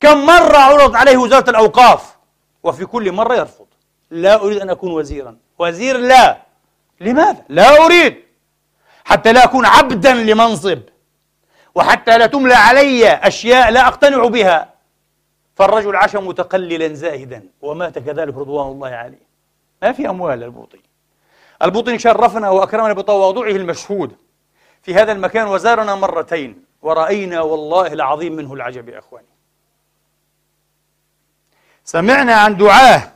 [0.00, 2.16] كم مرة عرضت عليه وزارة الأوقاف
[2.62, 3.66] وفي كل مرة يرفض.
[4.10, 5.36] لا أريد أن أكون وزيرا.
[5.58, 6.42] وزير لا.
[7.00, 8.23] لماذا؟ لا أريد.
[9.04, 10.78] حتى لا أكون عبدا لمنصب.
[11.74, 14.74] وحتى لا تملى علي أشياء لا أقتنع بها.
[15.56, 19.26] فالرجل عاش متقللا زاهدا ومات كذلك رضوان الله عليه.
[19.82, 20.80] ما في أموال البوطي.
[21.62, 24.16] البوطي شرفنا وأكرمنا بتواضعه المشهود
[24.82, 26.64] في هذا المكان وزارنا مرتين.
[26.82, 29.26] ورأينا والله العظيم منه العجب يا أخواني.
[31.84, 33.12] سمعنا عن دعاه.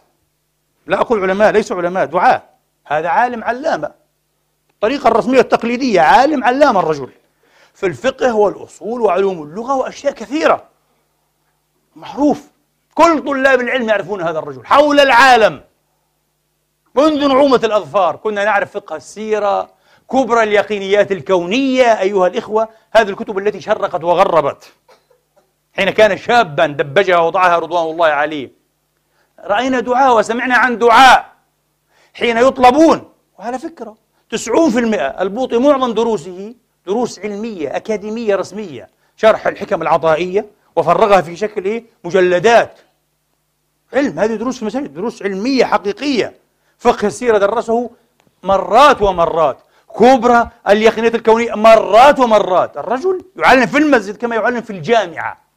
[0.86, 2.42] لا أقول علماء ليسوا علماء دعاه.
[2.84, 3.97] هذا عالم علامة.
[4.78, 7.10] الطريقة الرسمية التقليدية عالم علامة الرجل.
[7.74, 10.64] في الفقه والأصول وعلوم اللغة وأشياء كثيرة.
[11.96, 12.50] معروف.
[12.94, 15.64] كل طلاب العلم يعرفون هذا الرجل حول العالم.
[16.94, 19.70] منذ نعومة الأظفار كنا نعرف فقه السيرة
[20.10, 22.00] كبرى اليقينيات الكونية.
[22.00, 24.72] أيها الإخوة هذه الكتب التي شرقت وغربت.
[25.76, 28.50] حين كان شابا دبجها ووضعها رضوان الله عليه.
[29.40, 31.32] رأينا دعاء وسمعنا عن دعاء.
[32.14, 33.12] حين يطلبون.
[33.38, 34.07] وعلى فكرة.
[34.30, 35.22] تسعون في المئة.
[35.22, 36.54] البوطي معظم دروسه
[36.86, 38.88] دروس علمية أكاديمية رسمية.
[39.16, 42.78] شرح الحكم العطائية وفرغها في شكل إيه؟ مجلدات.
[43.92, 46.34] علم هذه دروس مساجد دروس علمية حقيقية.
[46.78, 47.90] فقه السيرة درسه
[48.42, 49.58] مرات ومرات.
[49.98, 52.76] كبرى اليقينات الكونية مرات ومرات.
[52.76, 55.48] الرجل يعلم في المسجد كما يعلم في الجامعة.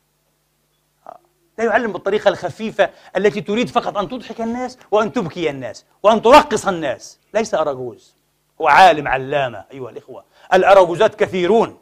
[1.57, 6.67] لا يعلم بالطريقة الخفيفة التي تريد فقط أن تضحك الناس وأن تبكي الناس وأن ترقص
[6.67, 7.19] الناس.
[7.33, 8.20] ليس أراجوز
[8.61, 10.23] هو عالم علامة أيها الإخوة.
[10.53, 11.79] الأراجوزات كثيرون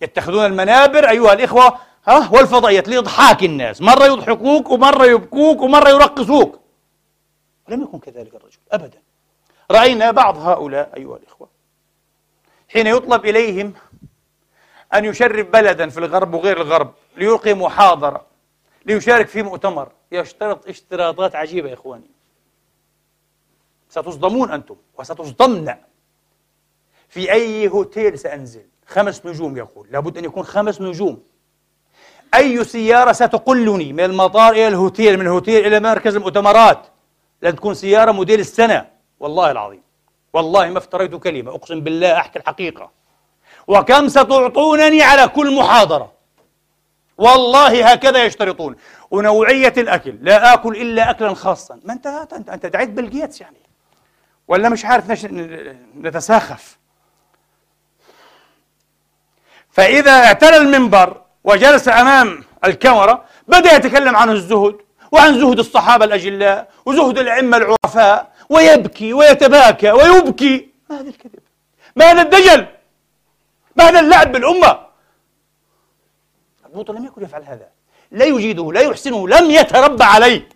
[0.00, 1.78] يتخذون المنابر أيها الإخوة.
[2.06, 3.80] ها؟ والفضائيات لإضحاك الناس.
[3.80, 6.60] مرة يضحكوك ومرة يبكوك ومرة يرقصوك.
[7.68, 8.98] ولم يكن كذلك الرجل أبدا.
[9.70, 11.48] رأينا بعض هؤلاء أيها الإخوة
[12.68, 13.74] حين يطلب إليهم
[14.94, 18.26] أن يشرف بلدا في الغرب وغير الغرب ليلقي محاضرة
[18.86, 19.88] ليشارك في مؤتمر.
[20.12, 22.10] يشترط اشتراطات عجيبة يا إخواني.
[23.90, 25.74] ستصدمون أنتم وستصدمن
[27.08, 29.88] في أي هوتيل سأنزل؟ خمس نجوم يقول.
[29.90, 31.22] لابد أن يكون خمس نجوم.
[32.34, 36.86] أي سيارة ستقلني من المطار إلى الهوتيل من الهوتيل إلى مركز المؤتمرات
[37.42, 38.86] لن تكون سيارة موديل السنة.
[39.20, 39.82] والله العظيم.
[40.32, 41.54] والله ما افتريت كلمة.
[41.54, 42.90] أقسم بالله أحكي الحقيقة.
[43.66, 46.12] وكم ستعطونني على كل محاضرة؟
[47.18, 48.76] والله هكذا يشترطون.
[49.10, 50.18] ونوعية الأكل.
[50.20, 51.80] لا آكل إلا أكلا خاصا.
[51.84, 53.56] ما أنت أنت, أنت دعيت بيل جيتس يعني.
[54.50, 55.24] ولا مش عارف نش...
[55.96, 56.78] نتساخف.
[59.70, 64.76] فإذا اعتلى المنبر وجلس أمام الكاميرا بدأ يتكلم عن الزهد
[65.12, 70.68] وعن زهد الصحابة الأجلاء وزهد الأئمة العرفاء ويبكي ويتباكى ويبكي.
[70.90, 71.40] ما هذا الكذب؟
[71.96, 72.66] ما هذا الدجل؟
[73.76, 74.86] ما هذا اللعب بالأمة؟
[76.66, 77.68] البوطة لم يكن يفعل هذا.
[78.10, 80.48] لا يجيده لا يحسنه لم يتربى عليه.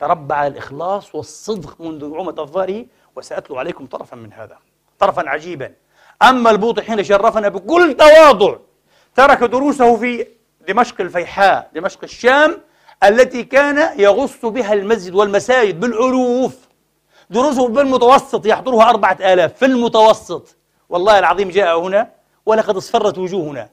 [0.00, 4.58] تربى على الإخلاص والصدق منذ نعومة أظفاره وسأتلو عليكم طرفا من هذا
[4.98, 5.74] طرفا عجيبا.
[6.22, 8.56] أما البوطي حين شرفنا بكل تواضع
[9.14, 10.26] ترك دروسه في
[10.68, 12.60] دمشق الفيحاء دمشق الشام
[13.04, 16.68] التي كان يغص بها المسجد والمساجد بالألوف.
[17.30, 20.56] دروسه بالمتوسط يحضرها أربعة آلاف في المتوسط.
[20.88, 22.10] والله العظيم جاء هنا
[22.46, 23.68] ولقد اصفرت وجوهنا.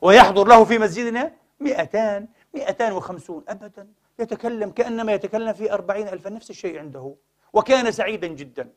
[0.00, 3.44] ويحضر له في مسجدنا مئتان مئتان وخمسون.
[3.48, 3.86] أبدا
[4.18, 7.14] يتكلم كأنما يتكلم في أربعين ألفا نفس الشيء عنده.
[7.54, 8.68] وكان سعيدا جدا.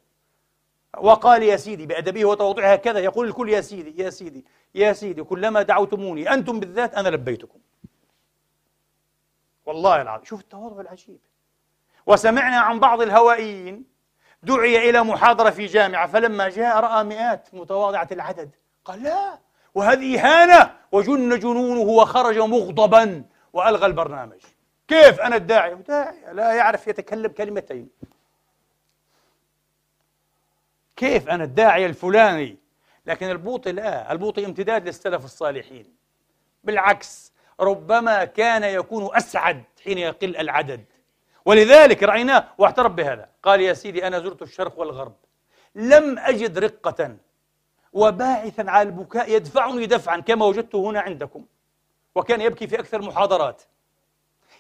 [0.98, 5.62] وقال يا سيدي بأدبه وتواضعه هكذا يقول الكل يا سيدي يا سيدي يا سيدي كلما
[5.62, 7.60] دعوتموني أنتم بالذات أنا لبيتكم.
[9.66, 11.20] والله العظيم شوف التواضع العجيب.
[12.06, 13.86] وسمعنا عن بعض الهوائيين
[14.44, 18.50] دعي إلى محاضرة في جامعة فلما جاء رأى مئات متواضعة العدد.
[18.86, 19.40] قال لا
[19.76, 24.40] وهذه إهانة وجن جنونه وخرج مغضبا وألغى البرنامج.
[24.88, 27.90] كيف أنا الداعي؟ داعي لا يعرف يتكلم كلمتين.
[30.98, 32.58] كيف أنا الداعية الفلاني؟
[33.06, 35.96] لكن البوطي لا البوطي امتداد للسلف الصالحين.
[36.64, 40.86] بالعكس ربما كان يكون أسعد حين يقل العدد.
[41.46, 43.30] ولذلك رأيناه واعترف بهذا.
[43.44, 45.16] قال يا سيدي أنا زرت الشرق والغرب.
[45.76, 47.18] لم أجد رقة
[47.94, 51.46] وباعثا على البكاء يدفعني دفعا كما وجدته هنا عندكم.
[52.16, 53.62] وكان يبكي في أكثر محاضرات.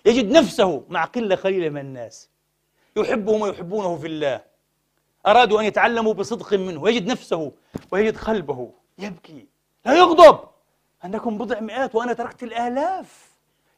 [0.06, 2.30] يجد نفسه مع قلة قليلة من الناس.
[2.95, 4.57] يحبهم ويحبونه في الله.
[5.28, 7.52] أرادوا أن يتعلموا بصدق منه يجد نفسه
[7.92, 9.46] ويجد قلبه يبكي.
[9.86, 10.40] لا يغضب!
[11.06, 13.32] أنكم بضع مئات وأنا تركت الآلاف.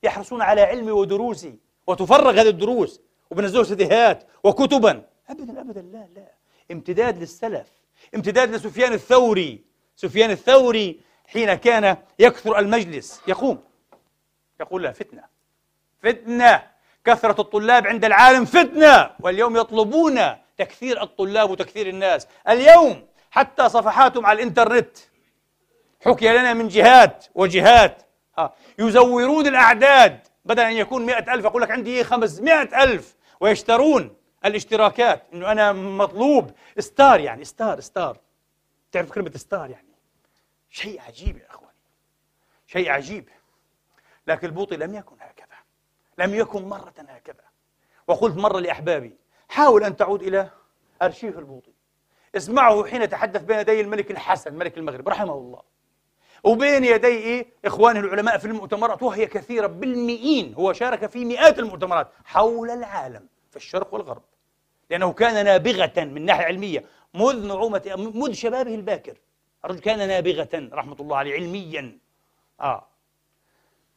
[0.03, 1.55] يحرصون على علمي ودروسي.
[1.87, 5.03] وتفرغ هذه الدروس وبنزلوا سديهات وكتبا.
[5.29, 6.31] أبدا أبدا لا لا.
[6.71, 7.67] امتداد للسلف.
[8.15, 9.63] امتداد لسفيان الثوري.
[9.95, 13.59] سفيان الثوري حين كان يكثر المجلس يقوم.
[14.59, 15.23] يقول لا فتنة.
[16.03, 16.63] فتنة!
[17.05, 19.11] كثرة الطلاب عند العالم فتنة!
[19.19, 20.19] واليوم يطلبون
[20.59, 22.27] تكثير الطلاب وتكثير الناس.
[22.49, 24.97] اليوم حتى صفحاتهم على الإنترنت
[26.05, 28.03] حكي لنا من جهات وجهات.
[28.37, 30.19] ها يزورون الأعداد.
[30.45, 33.15] بدل أن يكون مئة ألف أقول لك عندي خمسمائة ألف.
[33.39, 35.23] ويشترون الاشتراكات.
[35.33, 36.51] إنه أنا مطلوب.
[36.79, 38.17] star يعني star star.
[38.91, 39.95] تعرف كلمة star يعني؟
[40.69, 41.73] شيء عجيب يا إخواني.
[42.67, 43.29] شيء عجيب.
[44.27, 45.57] لكن البوطي لم يكن هكذا.
[46.17, 47.43] لم يكن مرة هكذا.
[48.07, 49.18] وقلت مرة لأحبابي
[49.49, 50.49] حاول أن تعود إلى
[51.01, 51.71] أرشيف البوطي.
[52.35, 55.61] اسمعه حين يتحدث بين يدي الملك الحسن ملك المغرب رحمه الله.
[56.43, 62.69] وبين يدي إخوانه العلماء في المؤتمرات وهي كثيرة بالمئين هو شارك في مئات المؤتمرات حول
[62.69, 64.23] العالم في الشرق والغرب.
[64.89, 69.17] لأنه كان نابغة من ناحية علمية منذ نعومة منذ شبابه الباكر.
[69.65, 71.97] الرجل كان نابغة رحمة الله عليه علميا.
[72.61, 72.87] آه.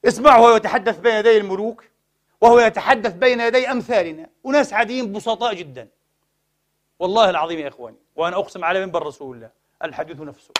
[0.04, 1.84] اسمعه وهو يتحدث بين يدي الملوك.
[2.42, 4.28] وهو يتحدث بين يدي أمثالنا.
[4.44, 5.88] وناس عاديين بسطاء جدا.
[6.98, 9.50] والله العظيم يا إخواني وأنا أقسم على منبر رسول الله
[9.84, 10.54] الحديث نفسه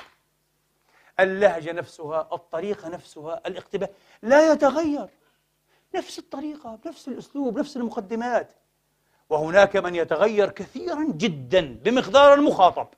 [1.20, 3.88] اللهجة نفسها الطريقة نفسها الاقتباس
[4.22, 5.08] لا يتغير.
[5.94, 8.52] نفس الطريقة بنفس الأسلوب نفس المقدمات.
[9.30, 12.88] وهناك من يتغير كثيرا جدا بمقدار المخاطب.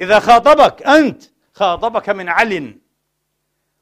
[0.00, 2.78] إذا خاطبك أنت خاطبك من علن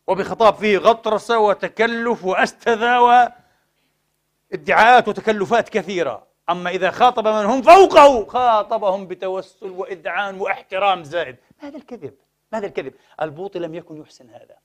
[0.06, 2.98] وبخطاب فيه غطرسة وتكلف وأستذى
[4.53, 6.27] وادعاءات وتكلفات كثيرة.
[6.51, 11.37] أما إذا خاطب من هم فوقه خاطبهم بتوسل وإذعان وإحترام زائد.
[11.59, 12.15] هذا الكذب؟
[12.53, 14.57] ماذا الكذب؟ البوطي لم يكن يحسن هذا.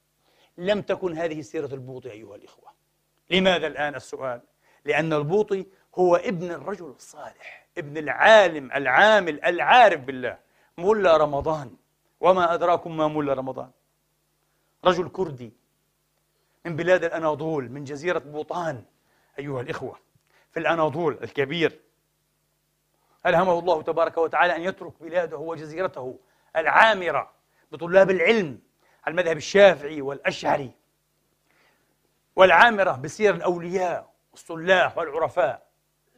[0.57, 2.69] لم تكن هذه سيرة البوطي أيها الإخوة.
[3.29, 4.41] لماذا الآن السؤال؟
[4.85, 10.37] لأن البوطي هو ابن الرجل الصالح ابن العالم العامل العارف بالله.
[10.77, 11.75] ملا رمضان.
[12.19, 13.71] وما أدراكم ما ملا رمضان؟
[14.85, 15.53] رجل كردي
[16.65, 18.83] من بلاد الأناضول من جزيرة بوطان.
[19.39, 19.99] أيها الإخوة
[20.51, 21.79] في الأناضول الكبير
[23.25, 26.19] ألهمه الله تبارك وتعالى أن يترك بلاده وجزيرته
[26.55, 27.31] العامرة
[27.71, 28.59] بطلاب العلم
[29.07, 30.71] المذهب الشافعي والأشعري
[32.35, 35.67] والعامرة بسير الأولياء والصلاح والعرفاء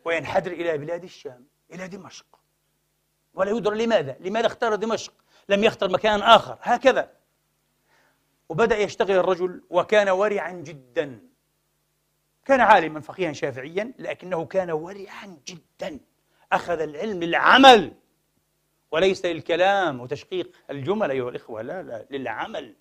[0.06, 2.26] وينحدر إلى بلاد الشام إلى دمشق.
[3.34, 5.14] ولا يدرى لماذا؟ لماذا اختار دمشق؟
[5.50, 6.58] لم يختر مكان آخر.
[6.62, 7.12] هكذا.
[8.50, 11.20] وبدأ يشتغل الرجل وكان ورعا جدا.
[12.48, 16.00] كان عالما فقيها شافعيا لكنه كان ورعا جدا.
[16.52, 17.94] أخذ العلم للعمل.
[18.92, 22.76] وليس للكلام وتشقيق الجمل أيها الإخوة لا لا للعمل.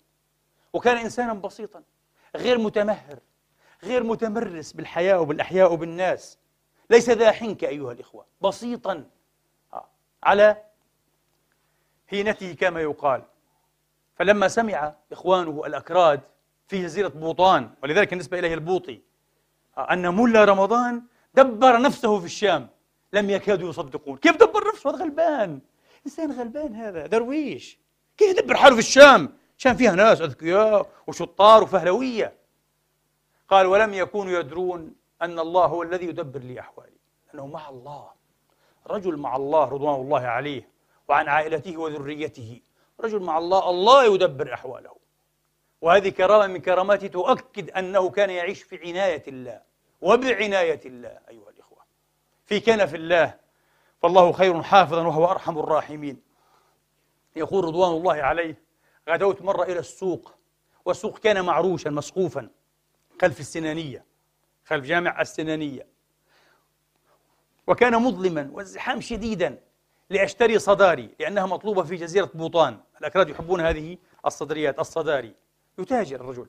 [0.73, 1.83] وكان إنسانا بسيطا
[2.35, 3.19] غير متمهر
[3.83, 6.37] غير متمرس بالحياة وبالأحياء وبالناس.
[6.89, 9.09] ليس ذا حنكة أيها الإخوة بسيطا.
[9.73, 9.89] آه،
[10.23, 10.63] على
[12.09, 13.23] هينته كما يقال.
[14.15, 16.21] فلما سمع إخوانه الأكراد
[16.67, 19.06] في جزيرة بوطان ولذلك بالنسبة إليه البوطي
[19.77, 21.03] أن ملا رمضان
[21.33, 22.69] دبر نفسه في الشام.
[23.13, 24.17] لم يكادوا يصدقون.
[24.17, 25.59] كيف دبر نفسه؟ هذا غلبان.
[26.05, 27.79] إنسان غلبان هذا درويش.
[28.17, 32.33] كيف يدبر حاله في الشام؟ الشام فيها ناس أذكياء وشطار وفهلوية.
[33.49, 36.97] قال ولم يكونوا يدرون أن الله هو الذي يدبر لي أحوالي.
[37.33, 38.09] أنه مع الله.
[38.87, 40.69] رجل مع الله رضوان الله عليه
[41.07, 42.61] وعن عائلته وذريته.
[42.99, 44.95] رجل مع الله الله يدبر أحواله.
[45.81, 49.66] وهذه كرامة من كراماته تؤكد أنه كان يعيش في عناية الله.
[50.01, 51.79] وبعناية الله أيها الإخوة.
[52.45, 53.39] في كنف الله
[54.01, 56.21] فالله خير حافظا وهو أرحم الراحمين.
[57.35, 58.61] يقول رضوان الله عليه
[59.09, 60.33] غدوت مرة إلى السوق
[60.85, 62.49] والسوق كان معروشا مسقوفا.
[63.21, 64.05] خلف السنانية
[64.65, 65.87] خلف جامع السنانية.
[67.67, 69.59] وكان مظلما والزحام شديدا
[70.09, 72.79] لأشتري صداري لأنها مطلوبة في جزيرة بوطان.
[72.99, 75.35] الأكراد يحبون هذه الصدريات الصداري.
[75.79, 76.47] يتاجر الرجل.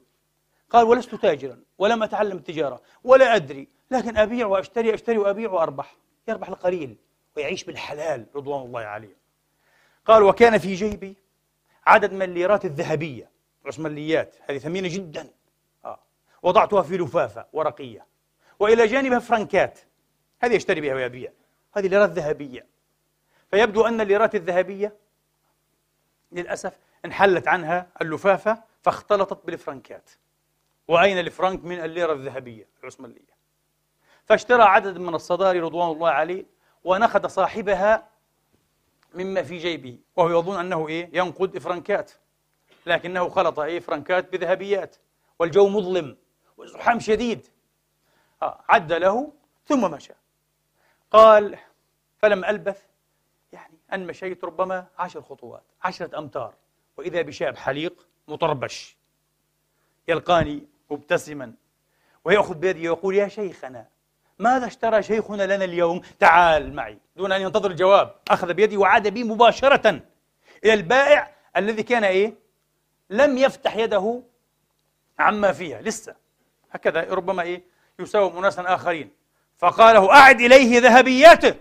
[0.71, 5.97] قال ولست تاجرا ولم أتعلم التجارة ولا أدري لكن أبيع وأشتري أشتري وأبيع وأربح.
[6.29, 6.97] يربح القليل
[7.37, 9.17] ويعيش بالحلال رضوان الله عليه.
[10.05, 11.17] قال وكان في جيبي
[11.87, 13.31] عدد من الليرات الذهبية
[13.63, 15.31] العثمانيات هذه ثمينة جدا.
[15.85, 16.01] آه.
[16.43, 18.07] وضعتها في لفافة ورقية.
[18.59, 19.79] وإلى جانبها فرنكات
[20.41, 21.33] هذه يشتري بها ويبيع
[21.73, 22.67] هذه ليرات ذهبية
[23.51, 24.97] فيبدو أن الليرات الذهبية
[26.33, 30.11] للأسف انحلت عنها اللفافة فاختلطت بالفرنكات.
[30.89, 33.39] وأين الفرنك من الليرة الذهبية العثمانية.
[34.25, 36.45] فاشترى عدد من الصداري رضوان الله عليه
[36.85, 38.09] ونخد صاحبها
[39.15, 42.13] مما في جيبه وهو يظن أنه إيه؟ ينقد فرنكات
[42.87, 44.97] لكنه خلط إيه؟ فرنكات بذهبيات
[45.39, 46.17] والجو مظلم
[46.57, 47.47] وزحام شديد.
[48.43, 49.33] آه عد له
[49.67, 50.13] ثم مشى
[51.11, 51.59] قال
[52.19, 52.83] فلم ألبث
[53.53, 56.55] يعني أن مشيت ربما عشر خطوات عشرة أمتار
[56.97, 58.97] وإذا بشاب حليق مطربش
[60.09, 61.53] يلقاني مبتسما.
[62.25, 63.87] ويأخذ بيدي ويقول يا شيخنا
[64.39, 66.99] ماذا اشترى شيخنا لنا اليوم؟ تعال معي.
[67.17, 70.01] دون أن ينتظر الجواب أخذ بيدي وعاد بي مباشرة
[70.65, 72.35] إلى البائع الذي كان إيه؟
[73.11, 74.23] لم يفتح يده
[75.19, 76.15] عما فيها لسه.
[76.71, 77.63] هكذا ربما إيه؟
[77.99, 79.11] يساوم أناسا آخرين.
[79.59, 81.55] فقال له أعد إليه ذهبياته.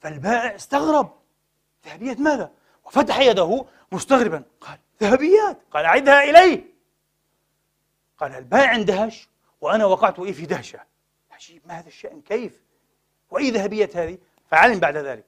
[0.00, 1.18] فالبائع استغرب.
[1.86, 2.50] ذهبيات ماذا؟
[2.84, 4.42] وفتح يده مستغربا.
[4.60, 5.58] قال ذهبيات.
[5.70, 6.77] قال أعدها إليه
[8.18, 9.28] قال البائع اندهش
[9.60, 10.80] وأنا وقعت إيه في دهشة.
[11.30, 12.62] عجيب ما هذا الشأن؟ كيف؟
[13.30, 14.18] وأي ذهبية هذه؟
[14.50, 15.24] فعلم بعد ذلك.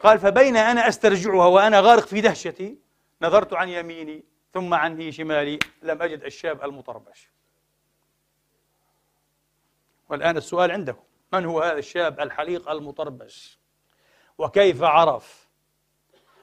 [0.00, 2.78] قال فبين أنا أسترجعها وأنا غارق في دهشتي
[3.22, 4.24] نظرت عن يميني
[4.54, 7.30] ثم عن شمالي لم أجد الشاب المطربش.
[10.08, 11.02] والآن السؤال عندكم
[11.32, 13.58] من هو هذا الشاب الحليق المطربش؟
[14.38, 15.48] وكيف عرف؟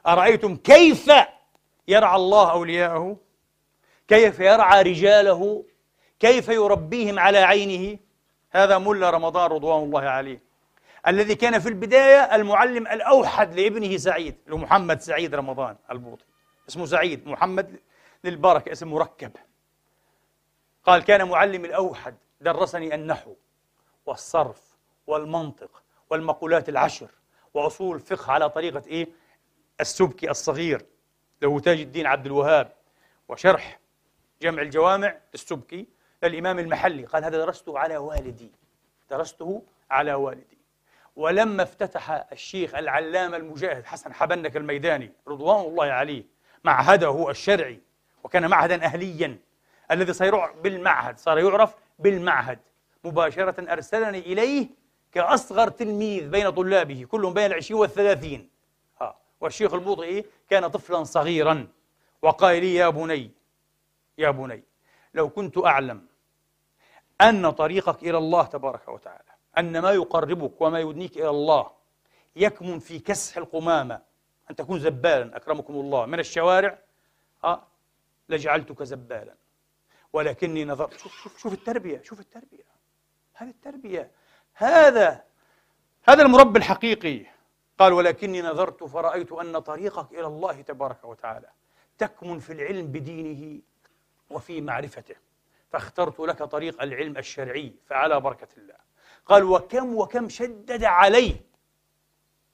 [0.07, 1.11] أرأيتم كيف
[1.87, 3.17] يرعى الله أولياءه؟
[4.07, 5.65] كيف يرعى رجاله
[6.19, 7.99] كيف يربيهم على عينه؟
[8.51, 10.41] هذا ملا رمضان رضوان الله عليه.
[11.07, 16.25] الذي كان في البداية المعلم الأوحد لابنه سعيد لمحمد سعيد رمضان البوطي.
[16.69, 17.79] اسمه سعيد محمد
[18.23, 19.31] للبركة اسم مركب.
[20.83, 23.35] قال كان معلم الأوحد درسني النحو
[24.05, 27.09] والصرف والمنطق والمقولات العشر
[27.53, 29.07] وأصول الفقه على طريقة إيه؟
[29.81, 30.85] السبكي الصغير
[31.41, 32.73] له تاج الدين عبد الوهاب
[33.29, 33.79] وشرح
[34.41, 35.87] جمع الجوامع السبكي
[36.23, 38.51] للإمام المحلي قال هذا درسته على والدي
[39.11, 40.57] درسته على والدي
[41.15, 46.23] ولما افتتح الشيخ العلامة المجاهد حسن حبنك الميداني رضوان الله عليه
[46.63, 47.79] معهده الشرعي
[48.23, 49.37] وكان معهدا أهليا
[49.91, 52.59] الذي صار بالمعهد صار يعرف بالمعهد
[53.03, 54.67] مباشرة أرسلني إليه
[55.11, 58.49] كأصغر تلميذ بين طلابه كلهم بين العشرين والثلاثين
[59.01, 59.15] ها.
[59.41, 61.67] والشيخ البوطي كان طفلا صغيرا
[62.21, 63.31] وقال لي يا بني
[64.17, 64.63] يا بني
[65.13, 66.05] لو كنت أعلم
[67.21, 69.23] أن طريقك إلى الله تبارك وتعالى
[69.57, 71.71] أن ما يقربك وما يدنيك إلى الله
[72.35, 74.01] يكمن في كسح القمامة.
[74.51, 76.05] أن تكون زبالا أكرمكم الله.
[76.05, 76.79] من الشوارع؟
[77.43, 77.63] أه
[78.29, 79.35] لجعلتك زبالا.
[80.13, 80.97] ولكني نظرت.
[80.97, 82.63] شوف شوف شوف التربية شوف التربية.
[83.33, 84.11] هذه التربية.
[84.53, 85.23] هذا
[86.03, 87.25] هذا المربي الحقيقي.
[87.77, 91.49] قال ولكني نظرت فرأيت أن طريقك إلى الله تبارك وتعالى
[91.97, 93.61] تكمن في العلم بدينه
[94.29, 95.15] وفي معرفته.
[95.71, 98.75] فاخترت لك طريق العلم الشرعي فعلى بركة الله.
[99.25, 101.35] قال وكم وكم شدد علي.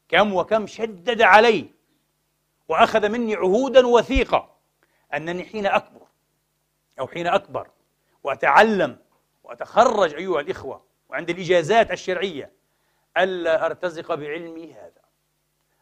[0.10, 1.70] كم وكم شدد علي.
[2.68, 4.56] وأخذ مني عهودا وثيقة
[5.14, 6.08] أنني حين أكبر
[7.00, 7.68] أو حين أكبر
[8.24, 8.98] وأتعلم
[9.44, 12.52] وأتخرج أيها الإخوة وعند الإجازات الشرعية
[13.18, 15.02] ألا أرتزق بعلمي هذا.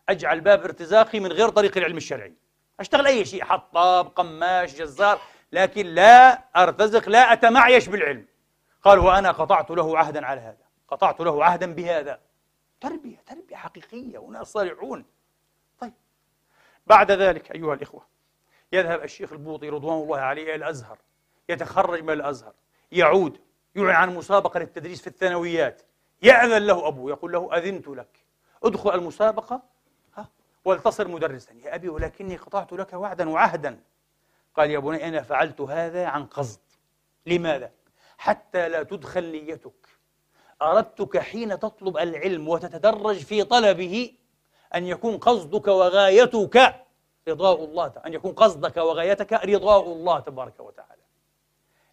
[0.10, 2.34] أجعل باب ارتزاقي من غير طريق العلم الشرعي.
[2.80, 5.22] أشتغل أي شيء حطاب قماش جزار.
[5.54, 8.26] لكن لا أرتزق لا أتمعيش بالعلم.
[8.82, 12.20] قال وأنا قطعت له عهدا على هذا قطعت له عهدا بهذا.
[12.82, 15.06] تربية تربية حقيقية وناس صالحون
[15.80, 15.94] طيب
[16.88, 18.06] بعد ذلك أيها الإخوة
[18.72, 20.98] يذهب الشيخ البوطي رضوان الله عليه إلى الأزهر
[21.50, 22.54] يتخرج من الأزهر
[22.92, 23.40] يعود
[23.76, 25.82] يعلن عن مسابقة للتدريس في الثانويات.
[26.22, 28.26] يأذن له أبوه يقول له أذنت لك.
[28.64, 29.62] ادخل المسابقة
[30.18, 30.30] ها
[30.66, 31.54] ولتصر مدرسا.
[31.54, 33.80] يا أبي ولكني قطعت لك وعدا وعهدا.
[34.56, 36.60] قال يا بني أنا فعلت هذا عن قصد.
[37.26, 37.72] لماذا؟
[38.18, 39.88] حتى لا تدخل نيتك.
[40.62, 44.14] أردتك حين تطلب العلم وتتدرج في طلبه
[44.76, 46.86] أن يكون قصدك وغايتك
[47.28, 51.02] رضاء الله أن يكون قصدك وغايتك رضاء الله تبارك وتعالى.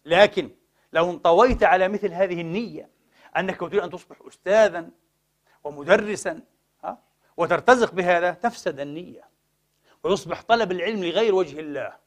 [0.05, 0.49] لكن
[0.93, 2.89] لو انطويت على مثل هذه النية
[3.37, 4.89] أنك تريد أن تصبح أستاذا
[5.63, 6.41] ومدرسا
[7.37, 9.29] وترتزق بهذا تفسد النية.
[10.03, 12.00] ويصبح طلب العلم لغير وجه الله.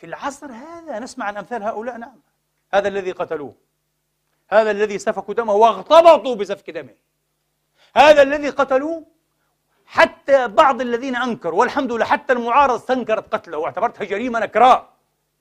[0.00, 2.20] في العصر هذا نسمع عن أمثال هؤلاء نعم.
[2.74, 3.54] هذا الذي قتلوه.
[4.50, 6.94] هذا الذي سفكوا دمه واغتبطوا بسفك دمه.
[7.96, 9.06] هذا الذي قتلوه
[9.86, 14.92] حتى بعض الذين أنكروا والحمد لله حتى المعارضة استنكرت قتله واعتبرتها جريمة نكراء.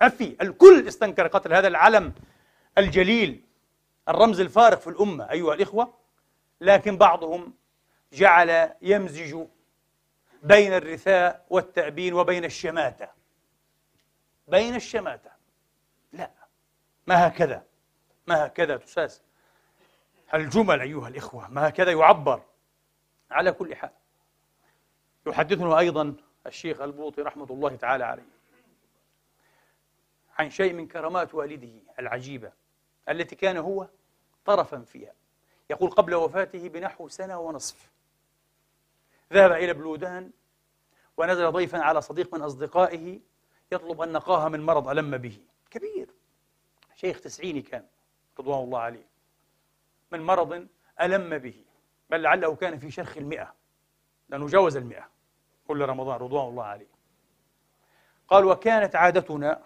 [0.02, 2.14] ما في الكل استنكر قتل هذا العلم
[2.78, 3.46] الجليل
[4.10, 5.94] الرمز الفارق في الأمة أيها الإخوة.
[6.62, 7.54] لكن بعضهم
[8.14, 9.38] جعل يمزج
[10.44, 13.19] بين الرثاء والتأبين وبين الشماتة.
[14.50, 15.32] بين الشماتة.
[16.14, 16.32] لا.
[17.08, 17.64] ما هكذا؟
[18.28, 19.22] ما هكذا تساس
[20.34, 22.42] الجمل أيها الإخوة ما هكذا يعبر؟
[23.32, 23.90] على كل حال.
[25.28, 28.30] يحدثنا أيضا الشيخ البوطي رحمة الله تعالى عليه
[30.40, 32.52] عن شيء من كرامات والده العجيبة
[33.10, 33.88] التي كان هو
[34.46, 35.14] طرفا فيها.
[35.70, 37.90] يقول قبل وفاته بنحو سنة ونصف.
[39.34, 40.32] ذهب إلى بلودان
[41.18, 43.20] ونزل ضيفا على صديق من أصدقائه
[43.72, 45.38] يطلب أن نقاها من مرض ألم به.
[45.72, 46.10] كبير.
[46.96, 47.86] شيخ تسعيني كان
[48.40, 49.08] رضوان الله عليه.
[50.12, 50.68] من مرض
[51.02, 51.64] ألم به.
[52.10, 53.54] بل لعله كان في شرخ المئة.
[54.30, 55.10] لأنه جاوز المئة
[55.68, 56.88] كل رمضان رضوان الله عليه.
[58.28, 59.64] قال وكانت عادتنا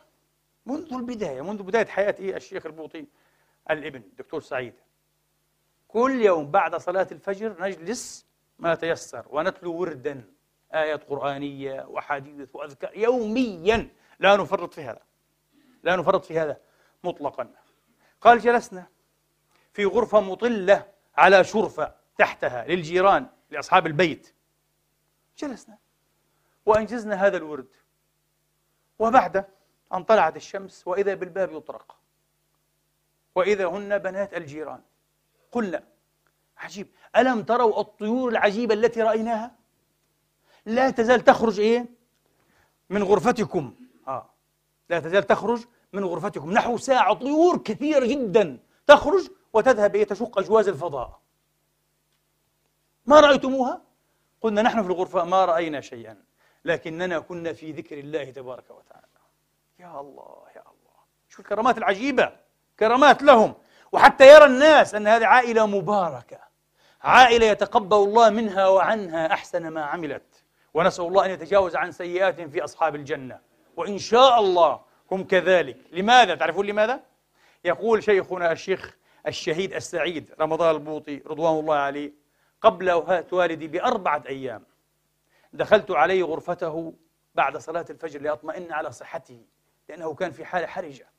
[0.66, 3.06] منذ البداية منذ بداية حياة الشيخ البوطي
[3.72, 4.74] الإبن الدكتور سعيد.
[5.88, 8.26] كل يوم بعد صلاة الفجر نجلس
[8.60, 10.33] ما تيسر ونتلو وردا
[10.74, 13.90] آيات قرآنية وحديث وأذكار يوميا.
[14.20, 15.02] لا نفرط في هذا.
[15.84, 16.58] لا نفرط في هذا
[17.04, 17.54] مطلقا.
[18.22, 18.88] قال جلسنا
[19.74, 24.34] في غرفة مطلة على شرفة تحتها للجيران لأصحاب البيت.
[25.38, 25.78] جلسنا
[26.66, 27.76] وأنجزنا هذا الورد.
[29.00, 29.46] وبعد
[29.94, 31.98] أن طلعت الشمس وإذا بالباب يطرق.
[33.36, 34.82] وإذا هن بنات الجيران.
[35.52, 35.84] قلنا
[36.58, 36.88] عجيب.
[37.16, 39.63] ألم تروا الطيور العجيبة التي رأيناها؟
[40.66, 41.86] لا تزال تخرج إيه؟
[42.90, 43.76] من غرفتكم.
[44.08, 44.30] آه.
[44.90, 46.52] لا تزال تخرج من غرفتكم.
[46.52, 51.20] نحو ساعة طيور كثيرة جدا تخرج وتذهب إيه؟ تشق أجواز الفضاء.
[53.06, 53.82] ما رأيتموها؟
[54.42, 56.18] قلنا نحن في الغرفة ما رأينا شيئا
[56.66, 59.08] لكننا كنا في ذكر الله تبارك وتعالى.
[59.80, 61.00] يا الله يا الله.
[61.30, 62.32] شو الكرامات العجيبة؟
[62.80, 63.54] كرامات لهم.
[63.92, 66.40] وحتى يرى الناس أن هذه عائلة مباركة.
[67.02, 70.33] عائلة يتقبل الله منها وعنها أحسن ما عملت.
[70.74, 73.40] ونسأل الله أن يتجاوز عن سيئات في أصحاب الجنة.
[73.78, 75.78] وإن شاء الله هم كذلك.
[75.92, 77.04] لماذا؟ تعرفون لماذا؟
[77.66, 78.98] يقول شيخنا الشيخ
[79.28, 82.14] الشهيد السعيد رمضان البوطي رضوان الله عليه
[82.62, 84.64] قبل وفاة والدي بأربعة أيام
[85.54, 86.94] دخلت عليه غرفته
[87.36, 89.46] بعد صلاة الفجر لأطمئن على صحته
[89.90, 91.10] لأنه كان في حالة حرجة.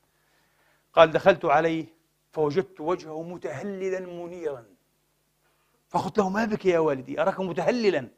[0.93, 1.85] قال دخلت عليه
[2.31, 4.65] فوجدت وجهه متهللا منيرا.
[5.89, 8.09] فقلت له ما بك يا والدي؟ أراك متهللا؟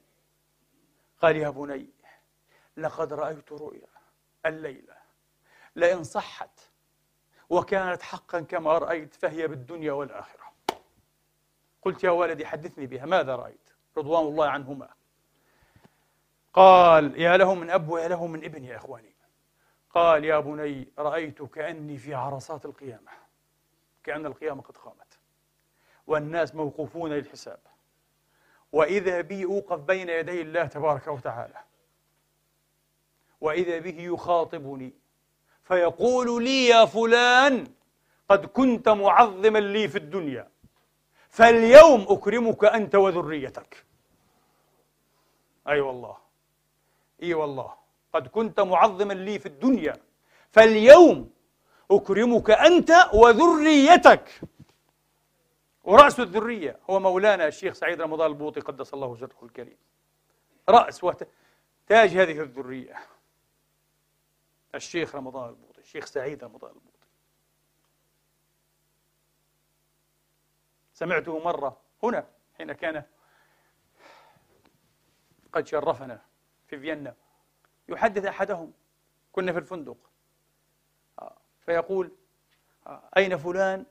[1.22, 1.89] قال يا بني
[2.78, 3.88] لقد رأيت رؤيا
[4.45, 4.97] الليلة
[5.76, 6.59] لئن صحت
[7.49, 10.53] وكانت حقا كما رأيت فهي بالدنيا والآخرة.
[11.82, 14.89] قلت يا ولدي حدثني بها ماذا رأيت؟ رضوان الله عنهما.
[16.53, 19.15] قال يا له من أب ويا له من ابن يا إخواني.
[19.89, 23.11] قال يا بني رأيت كأني في عرصات القيامة
[24.03, 25.20] كأن القيامة قد قامت
[26.07, 27.59] والناس موقوفون للحساب.
[28.72, 31.63] وإذا بي أوقف بين يدي الله تبارك وتعالى.
[33.41, 34.93] وإذا به يخاطبني
[35.63, 37.68] فيقول لي يا فلان
[38.30, 40.47] قد كنت معظما لي في الدنيا
[41.30, 43.86] فاليوم أكرمك أنت وذريتك.
[45.68, 46.18] أي أيوة والله
[47.24, 47.74] أي والله
[48.13, 49.97] قد كنت معظما لي في الدنيا
[50.51, 51.30] فاليوم
[51.91, 54.41] أكرمك أنت وذريتك.
[55.88, 59.77] ورأس الذرية هو مولانا الشيخ سعيد رمضان البوطي قدس الله سره الكريم.
[60.69, 61.29] رأس وتاج
[61.89, 62.99] هذه الذرية.
[64.75, 67.07] الشيخ رمضان البوطي الشيخ سعيد رمضان البوطي.
[70.93, 72.27] سمعته مرة هنا
[72.57, 73.03] حين كان
[75.53, 76.21] قد شرفنا
[76.67, 77.15] في فيينا.
[77.89, 78.73] يحدث أحدهم.
[79.31, 79.97] كنا في الفندق.
[81.19, 82.11] آه، فيقول
[82.88, 83.85] آه، أين فلان؟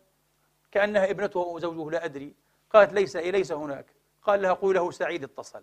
[0.72, 2.34] كأنها ابنته أو زوجه لا أدري.
[2.70, 3.86] قالت ليس ليس هناك.
[4.22, 5.62] قال لها قول له سعيد اتصل.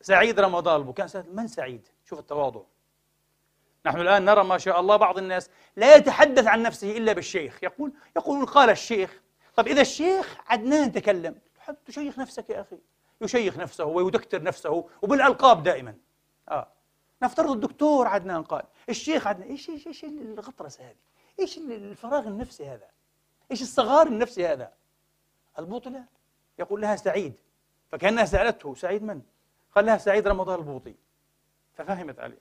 [0.00, 1.34] سعيد رمضان كان سعيد.
[1.34, 2.60] من سعيد؟ شوف التواضع.
[3.86, 7.58] نحن الآن نرى ما شاء الله بعض الناس لا يتحدث عن نفسه إلا بالشيخ.
[7.62, 9.22] يقول يقول قال الشيخ
[9.56, 11.38] طب إذا الشيخ عدنان تكلم.
[11.86, 12.78] تشيخ نفسك يا أخي.
[13.20, 15.94] يشيخ نفسه ويدكتر نفسه وبالألقاب دائما.
[16.48, 16.68] آه.
[17.22, 20.96] نفترض الدكتور عدنان قال الشيخ عدنان إيش إيش إيش الغطرسة هذه؟
[21.40, 22.88] إيش الفراغ النفسي هذا؟
[23.50, 24.72] إيش الصغار النفسي هذا؟
[25.58, 26.02] البوطي
[26.58, 27.34] يقول لها سعيد.
[27.92, 29.22] فكأنها سألته سعيد من؟
[29.74, 30.94] قال لها سعيد رمضان البوطي.
[31.74, 32.38] ففهمت عليه.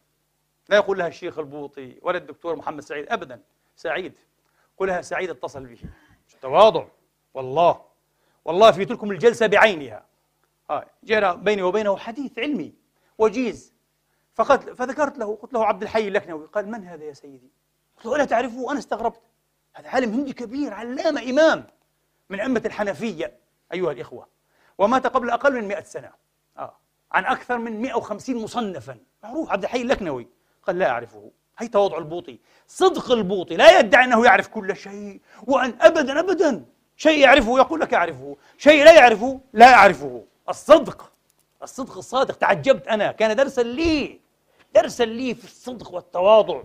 [0.69, 3.41] لا يقول لها الشيخ البوطي ولا الدكتور محمد سعيد ابدا.
[3.75, 4.13] سعيد.
[4.77, 5.79] قل لها سعيد اتصل به.
[6.41, 6.87] تواضع.
[7.33, 7.81] والله.
[8.45, 10.05] والله في تلكم الجلسة بعينها.
[10.69, 12.73] آه جرى بيني وبينه حديث علمي.
[13.17, 13.73] وجيز.
[14.33, 15.35] فقد فذكرت له.
[15.35, 16.45] قلت له عبد الحي اللكنوي.
[16.45, 17.51] قال من هذا يا سيدي؟
[17.97, 19.21] قلت له ألا تعرفه؟ أنا استغربت.
[19.77, 21.67] هذا عالم هندي كبير علامة إمام
[22.29, 23.37] من أئمة الحنفية
[23.73, 24.27] أيها الإخوة.
[24.77, 26.11] ومات قبل أقل من 100 سنة.
[26.57, 26.77] آه.
[27.11, 28.97] عن أكثر من 150 مصنفا.
[29.23, 30.27] معروف عبد الحي اللكنوي
[30.67, 31.31] قال لا أعرفه.
[31.57, 32.39] هي تواضع البوطي.
[32.67, 33.55] صدق البوطي.
[33.55, 35.21] لا يدعي أنه يعرف كل شيء.
[35.47, 36.65] وأن أبدا أبدا.
[36.95, 38.37] شيء يعرفه يقول لك أعرفه.
[38.57, 40.23] شيء لا يعرفه لا أعرفه.
[40.49, 41.11] الصدق.
[41.63, 42.35] الصدق الصادق.
[42.35, 43.11] تعجبت أنا.
[43.11, 44.19] كان درسا لي.
[44.75, 46.63] درسا لي في الصدق والتواضع.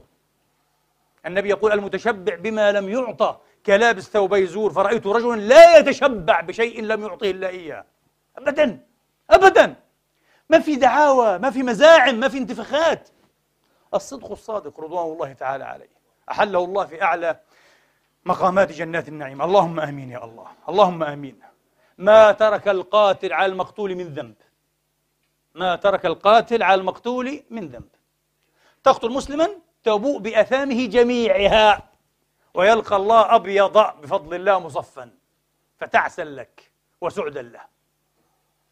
[1.26, 7.02] النبي يقول المتشبع بما لم يعطى كلابس ثوبي زور فرأيت رجلا لا يتشبع بشيء لم
[7.02, 7.84] يعطه الله إياه.
[8.38, 8.86] أبدا
[9.30, 9.74] أبدا.
[10.50, 13.08] ما في دعاوى ما في مزاعم ما في انتفاخات.
[13.94, 15.90] الصدق الصادق رضوان الله تعالى عليه.
[16.30, 17.40] أحله الله في أعلى
[18.24, 19.42] مقامات جنات النعيم.
[19.42, 20.46] اللهم آمين يا الله.
[20.68, 21.40] اللهم آمين.
[21.98, 24.34] ما ترك القاتل على المقتول من ذنب.
[25.54, 27.88] ما ترك القاتل على المقتول من ذنب.
[28.84, 29.48] تقتل مسلما؟
[29.84, 31.88] تبوء بأثامه جميعها.
[32.54, 35.10] ويلقى الله أبيض بفضل الله مصفا
[35.78, 37.66] فتعسا لك وسعدا له.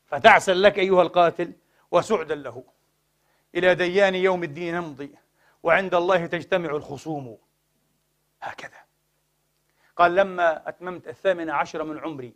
[0.06, 1.52] فتعسا لك أيها القاتل
[1.90, 2.64] وسعدا له.
[3.54, 5.14] إلى ديان يوم الدين نمضي
[5.62, 7.38] وعند الله تجتمع الخصوم.
[8.42, 8.80] هكذا.
[9.96, 12.34] قال لما أتممت الثامنة عشر من عمري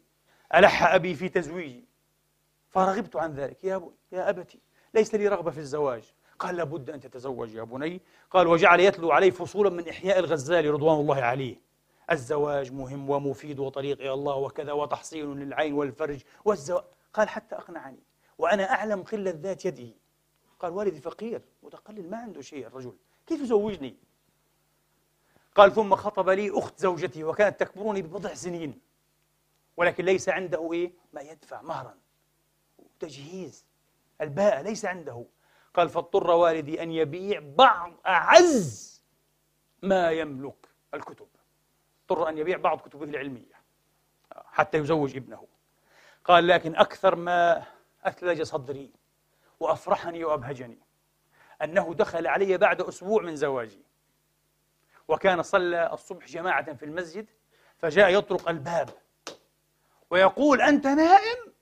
[0.55, 1.85] ألح أبي في تزويجي.
[2.71, 3.65] فرغبت عن ذلك.
[3.65, 4.59] يا, يا أبتي
[4.95, 6.15] ليس لي رغبة في الزواج.
[6.45, 8.01] قال لابد أن تتزوج يا بني.
[8.31, 11.57] قال وجعل يتلو عليه فصولا من إحياء الغزالي رضوان الله عليه.
[12.11, 18.03] الزواج مهم ومفيد وطريق إلى الله وكذا وتحصين للعين والفرج والزواج قال حتى أقنعني.
[18.39, 19.95] وأنا أعلم قلة ذات يده.
[20.61, 22.97] قال والدي فقير متقلل ما عنده شيء الرجل.
[23.27, 23.97] كيف يزوجني؟
[25.55, 28.81] قال ثم خطب لي أخت زوجته وكانت تكبرني ببضع سنين.
[29.77, 31.95] ولكن ليس عنده إيه؟ ما يدفع مهرا.
[33.01, 33.67] تجهيز.
[34.21, 35.25] الباء ليس عنده.
[35.75, 39.03] قال فاضطر والدي أن يبيع بعض أعز
[39.83, 41.27] ما يملك الكتب.
[42.03, 43.55] اضطر أن يبيع بعض كتبه العلمية
[44.35, 45.47] حتى يزوج ابنه.
[46.25, 47.65] قال لكن أكثر ما
[48.05, 48.91] أثلج صدري
[49.61, 50.79] وأفرحني وأبهجني
[51.63, 53.83] أنه دخل علي بعد أسبوع من زواجي
[55.09, 57.27] وكان صلى الصبح جماعة في المسجد
[57.79, 58.91] فجاء يطرق الباب
[60.11, 61.53] ويقول أنت نائم؟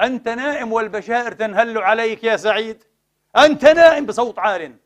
[0.00, 2.84] أنت نائم والبشائر تنهل عليك يا سعيد.
[3.36, 4.76] أنت نائم بصوت عال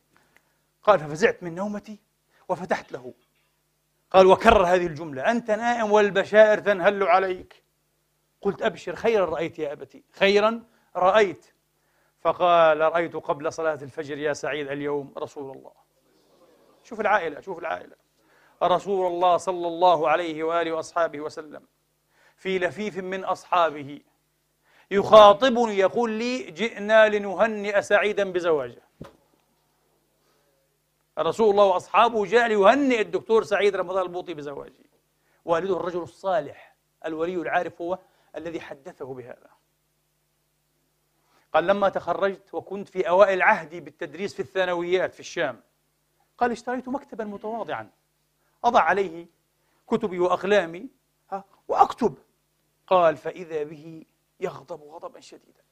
[0.82, 2.00] قال ففزعت من نومتي
[2.48, 3.14] وفتحت له.
[4.10, 7.62] قال وكرر هذه الجملة أنت نائم والبشائر تنهل عليك.
[8.40, 10.64] قلت أبشر خيرا رأيت يا أبتي خيرا
[10.96, 11.46] رأيت.
[12.20, 15.72] فقال رأيت قبل صلاة الفجر يا سعيد اليوم رسول الله.
[16.84, 17.96] شوف العائلة شوف العائلة.
[18.62, 21.62] رسول الله صلى الله عليه وآله وأصحابه وسلم
[22.36, 24.00] في لفيف من أصحابه.
[24.90, 28.82] يخاطبني يقول لي جئنا لنهنئ سعيدا بزواجه.
[31.18, 34.84] رسول الله وأصحابه جاء ليهنئ الدكتور سعيد رمضان البوطي بزواجه.
[35.44, 36.76] والده الرجل الصالح
[37.06, 37.98] الولي العارف هو
[38.36, 39.50] الذي حدثه بهذا.
[41.54, 45.60] قال لما تخرجت وكنت في أوائل عهدي بالتدريس في الثانويات في الشام
[46.38, 47.90] قال اشتريت مكتبا متواضعا.
[48.64, 49.26] أضع عليه
[49.88, 50.88] كتبي وأقلامي
[51.68, 52.14] وأكتب.
[52.86, 54.04] قال فإذا به
[54.40, 55.62] يغضب غضبا شديدا.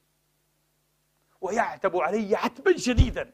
[1.40, 3.32] ويعتب علي عتبا شديدا.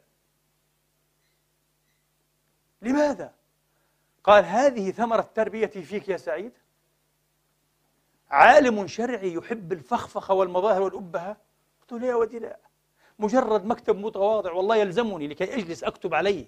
[2.83, 3.35] لماذا؟
[4.25, 6.53] قال هذه ثمرة تربيتي فيك يا سعيد.
[8.31, 11.37] عالم شرعي يحب الفخفخة والمظاهر والأبهة.
[11.81, 12.59] قلت له يا ودي لا.
[13.19, 16.47] مجرد مكتب متواضع والله يلزمني لكي أجلس أكتب عليه.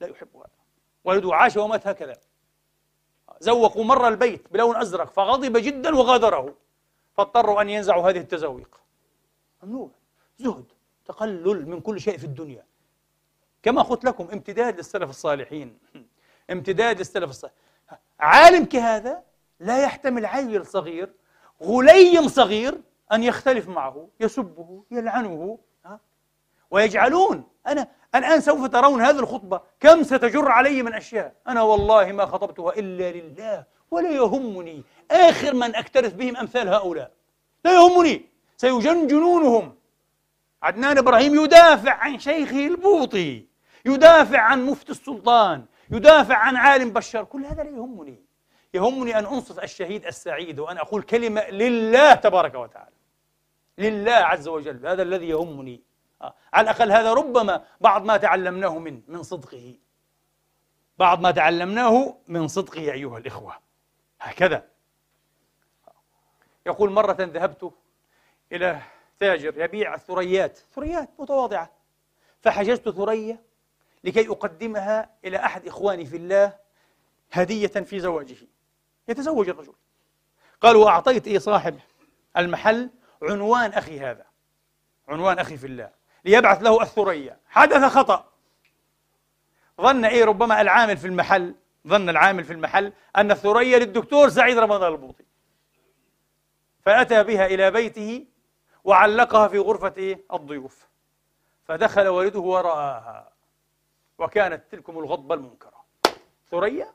[0.00, 0.48] لا يحب هذا.
[1.04, 2.20] ولده عاش ومات هكذا.
[3.40, 6.54] زوقوا مرة البيت بلون أزرق فغضب جدا وغادره.
[7.16, 8.80] فاضطروا أن ينزعوا هذه التزاويق.
[9.62, 9.90] ممنوع.
[10.38, 10.64] زهد
[11.04, 12.64] تقلل من كل شيء في الدنيا.
[13.62, 15.78] كما قلت لكم امتداد للسلف الصالحين.
[16.52, 17.54] امتداد للسلف الصالح
[18.20, 19.22] عالم كهذا
[19.60, 21.12] لا يحتمل عيل صغير
[21.62, 22.80] غليم صغير
[23.12, 25.58] أن يختلف معه يسبه يلعنه.
[26.70, 31.34] ويجعلون أنا الآن سوف ترون هذه الخطبة كم ستجر علي من أشياء.
[31.48, 33.64] أنا والله ما خطبتها إلا لله.
[33.90, 34.82] ولا يهمني.
[35.10, 37.10] آخر من أكترث بهم أمثال هؤلاء.
[37.64, 38.28] لا يهمني.
[38.56, 39.74] سيجن جنونهم
[40.62, 43.46] عدنان إبراهيم يدافع عن شيخه البوطي.
[43.84, 45.64] يدافع عن مفتي السلطان.
[45.90, 47.24] يدافع عن عالم بشار.
[47.24, 48.22] كل هذا لا يهمني.
[48.74, 52.96] يهمني أن أنصف الشهيد السعيد وأن أقول كلمة لله تبارك وتعالى.
[53.78, 54.86] لله عز وجل.
[54.86, 55.82] هذا الذي يهمني.
[56.22, 56.34] آه.
[56.52, 59.74] على الأقل هذا ربما بعض ما تعلمناه من من صدقه.
[60.98, 63.65] بعض ما تعلمناه من صدقه أيها الإخوة.
[64.26, 64.68] هكذا.
[66.66, 67.72] يقول مرة ذهبت
[68.52, 68.80] إلى
[69.18, 71.70] تاجر يبيع الثريات ثريات متواضعة.
[72.40, 73.38] فحجزت ثريا
[74.04, 76.52] لكي أقدمها إلى أحد إخواني في الله
[77.32, 78.36] هدية في زواجه.
[79.08, 79.74] يتزوج الرجل.
[80.60, 81.78] قال وأعطيت إيه صاحب
[82.36, 82.90] المحل
[83.22, 84.26] عنوان أخي هذا.
[85.08, 85.90] عنوان أخي في الله.
[86.24, 88.32] ليبعث له الثريا حدث خطأ.
[89.80, 91.54] ظن إيه ربما العامل في المحل
[91.88, 95.24] ظن العامل في المحل أن الثريا للدكتور سعيد رمضان البوطي.
[96.80, 98.26] فأتى بها إلى بيته
[98.84, 100.88] وعلقها في غرفة إيه؟ الضيوف.
[101.64, 103.32] فدخل والده ورآها
[104.18, 105.84] وكانت تلكم الغضبة المنكرة.
[106.50, 106.94] ثريا؟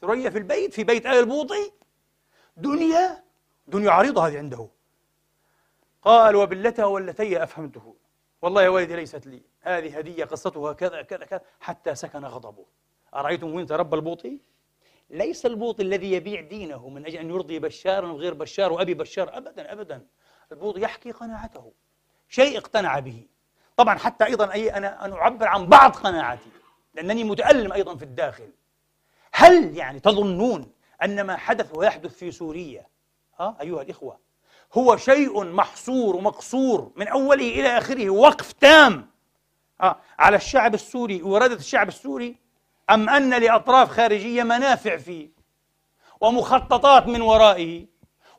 [0.00, 1.72] ثريا في البيت في بيت آل البوطي؟
[2.56, 3.24] دنيا؟
[3.66, 4.68] دنيا عريضة هذه عنده.
[6.02, 7.96] قال وبالتها والتي أفهمته.
[8.42, 9.42] والله يا ولدي ليست لي.
[9.60, 12.66] هذه هدية قصتها كذا كذا كذا حتى سكن غضبه.
[13.14, 14.40] أرأيتم وين تربى البوطي؟
[15.10, 19.72] ليس البوطي الذي يبيع دينه من أجل أن يرضي بشارا وغير بشار وأبي بشار أبدا
[19.72, 20.06] أبدا.
[20.52, 21.72] البوطي يحكي قناعته.
[22.28, 23.26] شيء اقتنع به.
[23.76, 26.50] طبعا حتى أيضا أي أنا أن أعبر عن بعض قناعاتي
[26.94, 28.50] لأنني متألم أيضا في الداخل.
[29.32, 32.86] هل يعني تظنون أن ما حدث ويحدث في سوريا
[33.38, 34.18] ها أيها الإخوة
[34.74, 39.10] هو شيء محصور ومقصور من أوله إلى آخره وقف تام
[39.80, 42.36] آه على الشعب السوري وإرادة الشعب السوري؟
[42.90, 45.28] أم أن لأطراف خارجية منافع فيه
[46.20, 47.86] ومخططات من ورائه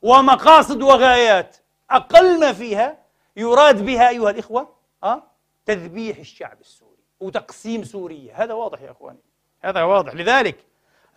[0.01, 1.57] ومقاصد وغايات
[1.91, 2.97] أقل ما فيها
[3.35, 5.23] يراد بها أيها الإخوة أه؟
[5.65, 8.43] تذبيح الشعب السوري وتقسيم سوريا.
[8.43, 9.19] هذا واضح يا أخواني.
[9.61, 10.13] هذا واضح.
[10.13, 10.65] لذلك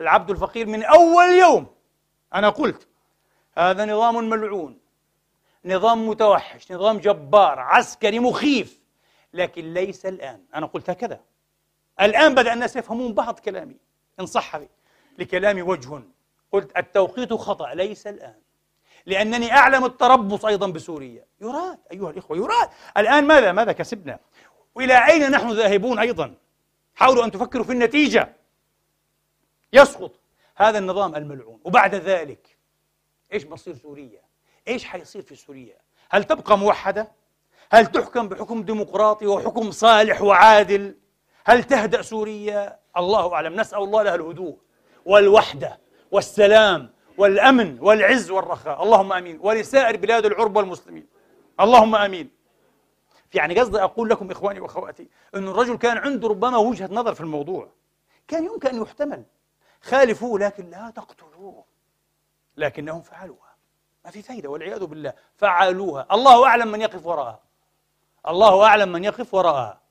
[0.00, 1.66] العبد الفقير من أول يوم
[2.34, 2.88] أنا قلت
[3.58, 4.78] هذا نظام ملعون
[5.64, 8.80] نظام متوحش نظام جبار عسكري مخيف
[9.32, 10.44] لكن ليس الآن.
[10.54, 11.20] أنا قلت هكذا.
[12.00, 13.76] الآن بدأ الناس يفهمون بعض كلامي.
[14.20, 14.60] إن صح
[15.18, 16.02] لكلامي وجه.
[16.52, 17.74] قلت التوقيت خطأ.
[17.74, 18.40] ليس الآن.
[19.06, 21.24] لأنني أعلم التربص أيضا بسوريا.
[21.40, 22.68] يراد أيها الإخوة يراد.
[22.96, 24.18] الآن ماذا؟ ماذا كسبنا؟
[24.74, 26.34] وإلى أين نحن ذاهبون أيضا؟
[26.94, 28.36] حاولوا أن تفكروا في النتيجة.
[29.72, 30.12] يسقط.
[30.56, 31.60] هذا النظام الملعون.
[31.64, 32.56] وبعد ذلك
[33.32, 34.20] إيش مصير سوريا؟
[34.68, 35.78] إيش حيصير في سوريا؟
[36.10, 37.12] هل تبقى موحدة؟
[37.70, 40.94] هل تحكم بحكم ديمقراطي وحكم صالح وعادل؟
[41.44, 43.60] هل تهدأ سوريا؟ الله أعلم.
[43.60, 44.58] نسأل الله لها الهدوء
[45.06, 45.80] والوحدة
[46.10, 48.82] والسلام والأمن والعز والرخاء.
[48.82, 49.38] اللهم آمين.
[49.42, 51.06] ولسائر بلاد العرب والمسلمين.
[51.60, 52.30] اللهم آمين.
[53.34, 57.68] يعني قصدي أقول لكم إخواني وأخواتي أن الرجل كان عنده ربما وجهة نظر في الموضوع
[58.28, 59.24] كان يمكن أن يحتمل.
[59.82, 61.64] خالفوه لكن لا تقتلوه.
[62.56, 63.54] لكنهم فعلوها.
[64.04, 65.12] ما في فايدة والعياذ بالله.
[65.36, 66.06] فعلوها.
[66.12, 67.40] الله أعلم من يقف وراءها.
[68.28, 69.83] الله أعلم من يقف وراءها.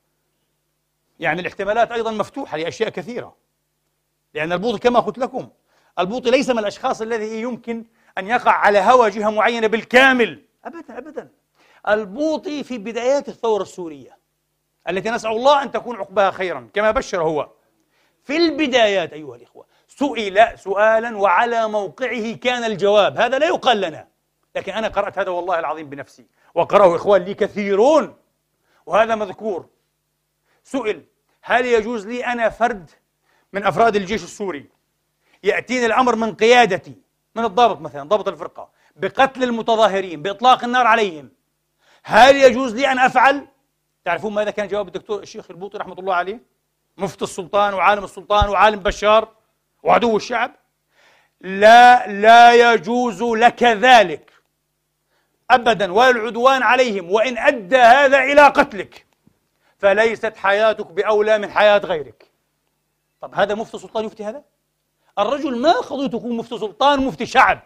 [1.24, 3.36] يعني الاحتمالات أيضا مفتوحة لأشياء كثيرة.
[4.34, 5.50] لأن البوطي كما قلت لكم
[6.00, 7.86] البوطي ليس من الأشخاص الذي يمكن
[8.18, 10.44] أن يقع على هوى جهة معينة بالكامل.
[10.66, 11.30] أبدا أبدا.
[11.88, 14.18] البوطي في بدايات الثورة السورية
[14.90, 17.50] التي نسأل الله أن تكون عقبها خيرا كما بشر هو.
[18.24, 23.18] في البدايات أيها الإخوة سئل سؤالا وعلى موقعه كان الجواب.
[23.18, 24.08] هذا لا يقال لنا
[24.56, 28.16] لكن أنا قرأت هذا والله العظيم بنفسي وقرأه إخوان لي كثيرون
[28.86, 29.66] وهذا مذكور.
[30.64, 31.06] سئل
[31.46, 32.90] هل يجوز لي أنا فرد
[33.54, 34.70] من أفراد الجيش السوري
[35.44, 36.96] يأتيني الأمر من قيادتي
[37.36, 41.30] من الضابط مثلا ضابط الفرقة بقتل المتظاهرين بإطلاق النار عليهم
[42.04, 43.48] هل يجوز لي أن أفعل؟
[44.06, 46.40] تعرفون ماذا كان جواب الدكتور الشيخ البوطي رحمة الله عليه؟
[46.98, 49.28] مفتي السلطان وعالم السلطان وعالم بشار
[49.84, 50.52] وعدو الشعب
[51.42, 54.34] لا لا يجوز لك ذلك
[55.52, 59.06] أبدا ولا العدوان عليهم وإن أدى هذا إلى قتلك
[59.84, 62.32] فليست حياتك بأولى من حياة غيرك.
[63.22, 64.44] طب هذا مفتي سلطان يفتي هذا؟
[65.20, 67.60] الرجل ما قضيته يكون مفتي سلطان مفتي شعب.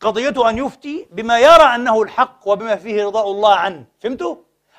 [0.00, 3.84] قضيته أن يفتي بما يرى أنه الحق وبما فيه رضاء الله عنه.
[3.98, 4.36] فهمتوا؟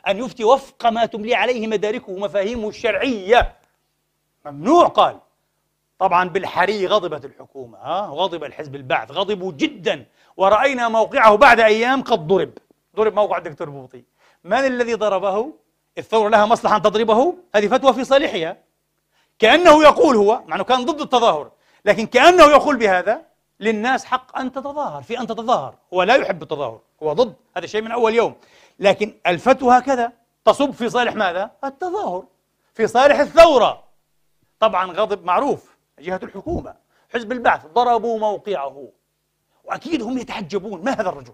[0.08, 3.56] أن يفتي وفق ما تملي عليه مداركه ومفاهيمه الشرعية.
[4.46, 5.20] ممنوع قال.
[6.00, 10.06] طبعا بالحري غضبت الحكومة ها؟ غضب الحزب البعث غضبوا جدا.
[10.38, 12.54] ورأينا موقعه بعد أيام قد ضرب.
[12.96, 14.04] ضرب موقع الدكتور بوطي.
[14.44, 15.61] من الذي ضربه؟
[15.98, 18.58] الثورة لها مصلحة أن تضربه؟ هذه فتوى في صالحها.
[19.40, 21.52] كأنه يقول هو مع أنه كان ضد التظاهر
[21.86, 23.22] لكن كأنه يقول بهذا
[23.60, 25.76] للناس حق أن تتظاهر في أن تتظاهر.
[25.94, 28.36] هو لا يحب التظاهر هو ضد هذا الشيء من أول يوم.
[28.80, 30.12] لكن الفتوى هكذا
[30.46, 32.24] تصب في صالح ماذا؟ التظاهر.
[32.74, 33.84] في صالح الثورة.
[34.60, 36.76] طبعا غضب معروف جهة الحكومة
[37.14, 38.88] حزب البعث ضربوا موقعه.
[39.64, 41.34] وأكيد هم يتعجبون ما هذا الرجل؟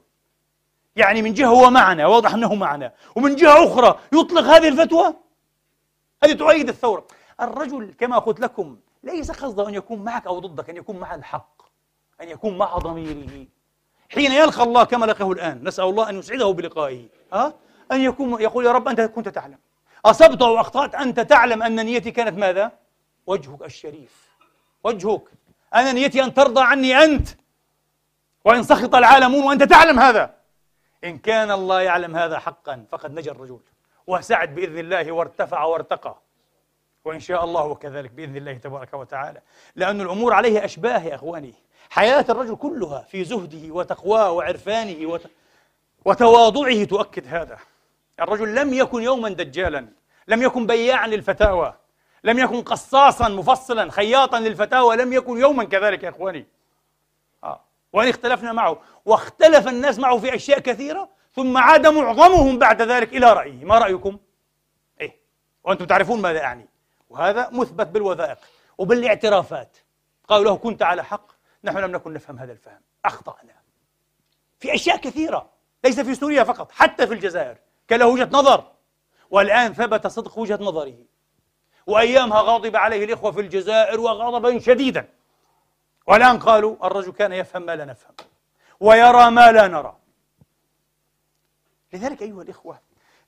[0.97, 2.93] يعني من جهة هو معنا واضح أنه معنا.
[3.15, 5.13] ومن جهة أخرى يطلق هذه الفتوى؟
[6.23, 7.07] هذه تؤيد الثورة.
[7.41, 11.61] الرجل كما قلت لكم ليس قصده أن يكون معك أو ضدك أن يكون مع الحق
[12.21, 13.47] أن يكون مع ضميره.
[14.09, 17.07] حين يلقى الله كما لقيه الآن نسأل الله أن يسعده بلقائه.
[17.33, 17.53] ها؟
[17.91, 19.57] أن يكون يقول يا رب أنت كنت تعلم.
[20.05, 22.71] أصبت أو أخطأت أنت تعلم أن نيتي كانت ماذا؟
[23.27, 24.27] وجهك الشريف.
[24.83, 25.23] وجهك.
[25.75, 27.27] أنا نيتي أن ترضى عني أنت.
[28.45, 30.36] وإن سخط العالمون وأنت تعلم هذا.
[31.07, 33.59] إن كان الله يعلم هذا حقا فقد نجا الرجل.
[34.07, 36.17] وسعد بإذن الله وارتفع وارتقى.
[37.05, 39.41] وإن شاء الله وكذلك بإذن الله تبارك وتعالى.
[39.75, 41.53] لأن الأمور عليه أشباه يا أخواني.
[41.89, 45.21] حياة الرجل كلها في زهده وتقواه وعرفانه وت...
[46.05, 47.57] وتواضعه تؤكد هذا.
[48.19, 49.87] الرجل لم يكن يوما دجالا
[50.27, 51.73] لم يكن بياعا للفتاوى
[52.23, 56.45] لم يكن قصاصا مفصلا خياطا للفتاوى لم يكن يوما كذلك يا إخواني.
[57.93, 63.33] وإن اختلفنا معه واختلف الناس معه في أشياء كثيرة ثم عاد معظمهم بعد ذلك إلى
[63.33, 63.65] رأيه.
[63.65, 64.17] ما رأيكم؟
[65.01, 65.19] إيه
[65.63, 66.69] وأنتم تعرفون ماذا أعني.
[67.09, 68.37] وهذا مثبت بالوثائق
[68.77, 69.77] وبالاعترافات.
[70.27, 71.31] قالوا له كنت على حق
[71.63, 72.81] نحن لم نكن نفهم هذا الفهم.
[73.05, 73.53] أخطأنا.
[74.59, 75.49] في أشياء كثيرة
[75.83, 77.57] ليس في سوريا فقط حتى في الجزائر
[77.87, 78.71] كان له وجهة نظر.
[79.29, 80.97] والآن ثبت صدق وجهة نظره.
[81.87, 85.09] وأيامها غاضب عليه الإخوة في الجزائر وغضبا شديدا.
[86.07, 88.13] والآن قالوا الرجل كان يفهم ما لا نفهم
[88.79, 89.97] ويرى ما لا نرى.
[91.93, 92.79] لذلك أيها الإخوة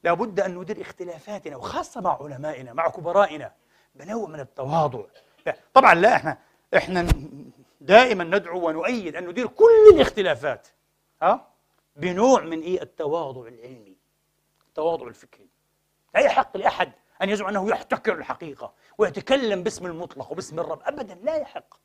[0.03, 3.51] لابد أن ندير اختلافاتنا وخاصة مع علمائنا مع كبرائنا
[3.95, 5.03] بنوع من التواضع.
[5.73, 6.37] طبعا لا إحنا
[6.77, 7.07] إحنا
[7.81, 10.67] دائما ندعو ونؤيد أن ندير كل الاختلافات
[11.21, 11.47] ها؟
[11.95, 13.95] بنوع من إيه؟ التواضع العلمي
[14.67, 15.47] التواضع الفكري.
[16.15, 21.35] لا يحق لأحد أن يزعم أنه يحتكر الحقيقة ويتكلم باسم المطلق وباسم الرب أبدا لا
[21.35, 21.75] يحق.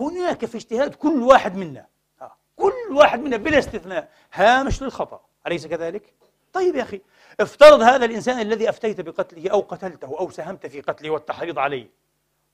[0.00, 1.86] هناك في اجتهاد كل واحد منا.
[2.20, 2.36] ها.
[2.56, 4.08] كل واحد منا بلا استثناء.
[4.32, 5.20] هامش للخطأ.
[5.46, 6.14] أليس كذلك؟
[6.52, 7.00] طيب يا أخي
[7.40, 11.90] افترض هذا الإنسان الذي أفتيت بقتله أو قتلته أو ساهمت في قتله والتحريض عليه.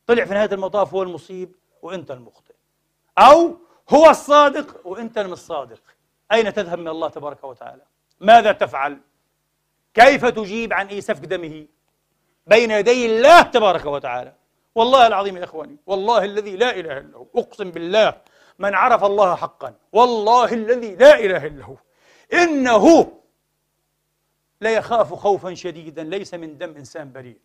[0.07, 2.55] طلع في نهاية المطاف هو المصيب وأنت المخطئ.
[3.19, 3.57] أو
[3.91, 5.81] هو الصادق وأنت مش الصادق
[6.33, 7.83] أين تذهب من الله تبارك وتعالى؟
[8.21, 9.01] ماذا تفعل؟
[9.95, 11.67] كيف تجيب عن إيه سفك دمه؟
[12.47, 14.33] بين يدي الله تبارك وتعالى.
[14.75, 18.21] والله العظيم يا إخواني والله الذي لا إله إلا هو أقسم بالله
[18.59, 21.77] من عرف الله حقا والله الذي لا إله إلا هو
[22.33, 23.13] إنه
[24.61, 27.39] لا يخاف خوفا شديدا ليس من دم إنسان بريء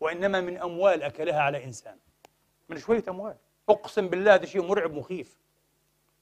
[0.00, 1.96] وإنما من أموال أكلها على إنسان
[2.68, 3.36] من شوية أموال.
[3.68, 5.36] أقسم بالله هذا شيء مرعب مخيف.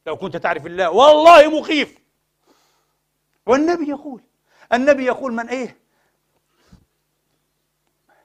[0.06, 1.98] لو كنت تعرف الله والله مخيف.
[3.46, 4.22] والنبي يقول
[4.72, 5.76] النبي يقول من إيه؟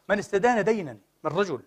[0.09, 1.61] من استدان دينا من رجل.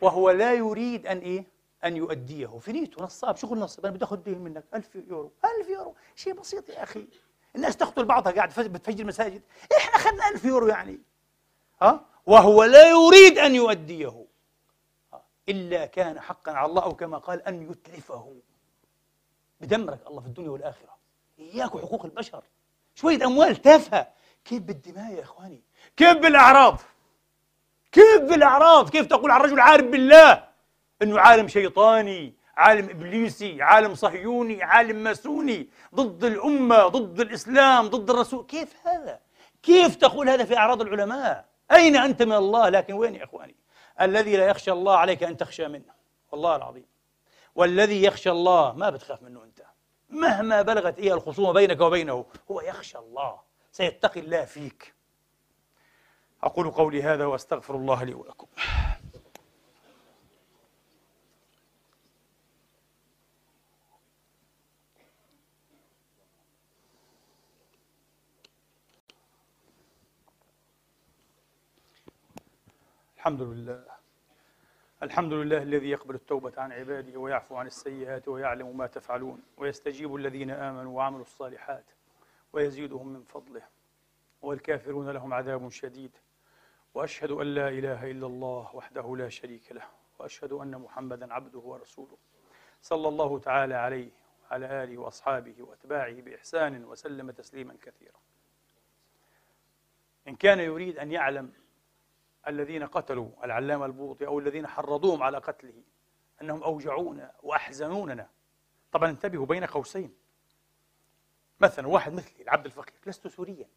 [0.00, 1.44] وهو لا يريد أن إيه؟
[1.84, 2.58] أن يؤديه.
[2.58, 4.64] في نيته نصاب شغل نصاب أنا بدي آخذ دين منك.
[4.74, 5.32] 1000 يورو.
[5.60, 5.94] 1000 يورو.
[6.14, 7.06] شيء بسيط يا أخي.
[7.56, 9.42] الناس تقتل بعضها قاعد بتفجر المساجد
[9.76, 11.00] إحنا أخذنا 1000 يورو يعني.
[11.82, 14.26] ها؟ وهو لا يريد أن يؤديه.
[15.48, 18.36] إلا كان حقا على الله أو كما قال أن يتلفه
[19.60, 20.96] بدمرك الله في الدنيا والآخرة.
[21.38, 22.44] إياك وحقوق البشر.
[22.94, 24.08] شوية أموال تافهة.
[24.44, 25.62] كيف بالدماء يا إخواني؟
[25.96, 26.78] كيف بالأعراض؟
[27.96, 30.44] كيف بالأعراض؟ كيف تقول عن رجل عارف بالله؟
[31.02, 38.46] أنه عالم شيطاني عالم إبليسي عالم صهيوني عالم ماسوني ضد الأمة ضد الإسلام ضد الرسول.
[38.46, 39.20] كيف هذا؟
[39.62, 43.56] كيف تقول هذا في أعراض العلماء؟ أين أنت من الله؟ لكن وين يا إخواني؟
[44.00, 45.94] الذي لا يخشى الله عليك أن تخشى منه.
[46.32, 46.86] والله العظيم.
[47.54, 49.62] والذي يخشى الله ما بتخاف منه أنت.
[50.10, 53.38] مهما بلغت إيه الخصومة بينك وبينه هو يخشى الله.
[53.72, 54.95] سيتقي الله فيك.
[56.46, 58.46] أقول قولي هذا وأستغفر الله لي ولكم.
[73.16, 73.84] الحمد لله.
[75.02, 80.50] الحمد لله الذي يقبل التوبة عن عباده ويعفو عن السيئات ويعلم ما تفعلون ويستجيب الذين
[80.50, 81.84] آمنوا وعملوا الصالحات
[82.52, 83.62] ويزيدهم من فضله.
[84.42, 86.10] والكافرون لهم عذاب شديد.
[86.96, 89.82] وأشهد أن لا إله إلا الله وحده لا شريك له
[90.18, 92.16] وأشهد أن محمدا عبده ورسوله.
[92.82, 94.10] صلى الله تعالى عليه
[94.42, 98.20] وعلى آله وأصحابه وأتباعه بإحسان وسلم تسليما كثيرا.
[100.28, 101.52] إن كان يريد أن يعلم
[102.48, 105.82] الذين قتلوا العلامة البوطي أو الذين حرضوهم على قتله
[106.42, 108.30] أنهم أوجعونا وأحزنوننا
[108.92, 110.14] طبعا انتبهوا بين قوسين.
[111.60, 113.68] مثلا واحد مثلي العبد الفقير لست سوريا.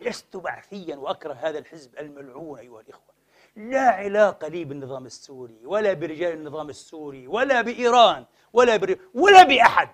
[0.00, 3.14] لست بعثيا وأكره هذا الحزب الملعون أيها الإخوة.
[3.56, 8.98] لا علاقة لي بالنظام السوري ولا برجال النظام السوري ولا بإيران ولا بر...
[9.14, 9.88] ولا بأحد.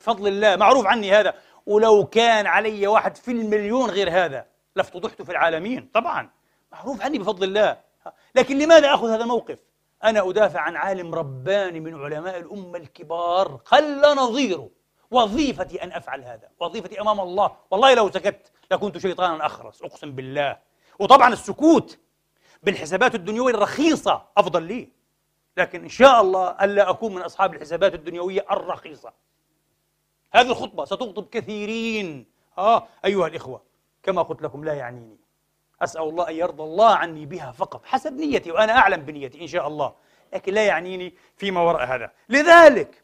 [0.00, 1.34] بفضل الله معروف عني هذا.
[1.66, 4.46] ولو كان علي واحد في المليون غير هذا
[4.76, 6.30] لافتضحت في العالمين طبعا.
[6.72, 7.80] معروف عني بفضل الله.
[8.34, 9.58] لكن لماذا أخذ هذا الموقف؟
[10.04, 13.60] أنا أدافع عن عالم رباني من علماء الأمة الكبار.
[13.64, 14.70] قل نظيره.
[15.10, 16.48] وظيفتي أن أفعل هذا.
[16.60, 17.56] وظيفتي أمام الله.
[17.70, 18.52] والله لو سكت.
[18.70, 20.58] لكنت شيطانا أخرس أقسم بالله.
[20.98, 21.98] وطبعا السكوت
[22.62, 24.88] بالحسابات الدنيوية الرخيصة أفضل لي.
[25.56, 29.12] لكن إن شاء الله ألا أكون من أصحاب الحسابات الدنيوية الرخيصة.
[30.34, 32.26] هذه الخطبة ستغضب كثيرين.
[32.58, 33.62] آه أيها الإخوة
[34.02, 35.16] كما قلت لكم لا يعنيني.
[35.82, 39.68] أسأل الله أن يرضى الله عني بها فقط حسب نيتي وأنا أعلم بنيتي إن شاء
[39.68, 39.94] الله.
[40.32, 42.12] لكن لا يعنيني فيما وراء هذا.
[42.28, 43.02] لذلك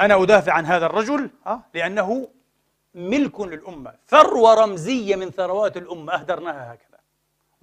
[0.00, 2.28] أنا أدافع عن هذا الرجل آه، لأنه
[2.94, 6.98] ملك للأمة ثروة رمزية من ثروات الأمة أهدرناها هكذا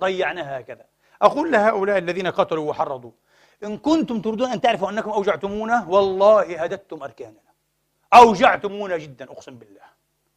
[0.02, 0.86] ضيعناها هكذا.
[1.22, 3.12] أقول لهؤلاء الذين قتلوا وحرضوا
[3.64, 7.50] إن كنتم تريدون أن تعرفوا أنكم أوجعتمونا والله هددتم أركاننا.
[8.14, 9.90] أوجعتمونا جدا أقسم بالله.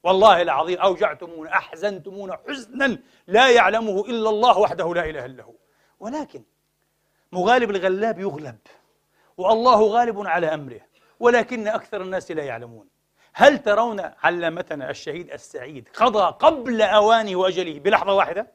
[0.03, 5.55] والله العظيم أوجعتمونا أحزنتمونا حزنا لا يعلمه إلا الله وحده لا إله إلا هو.
[6.01, 6.43] ولكن
[7.33, 8.59] مغالب الغلاب يغلب
[9.37, 10.81] والله غالب على أمره
[11.21, 12.92] ولكن أكثر الناس لا يعلمون.
[13.35, 18.53] هل ترون علامتنا الشهيد السعيد قضى قبل أوانه وأجله بلحظة واحدة؟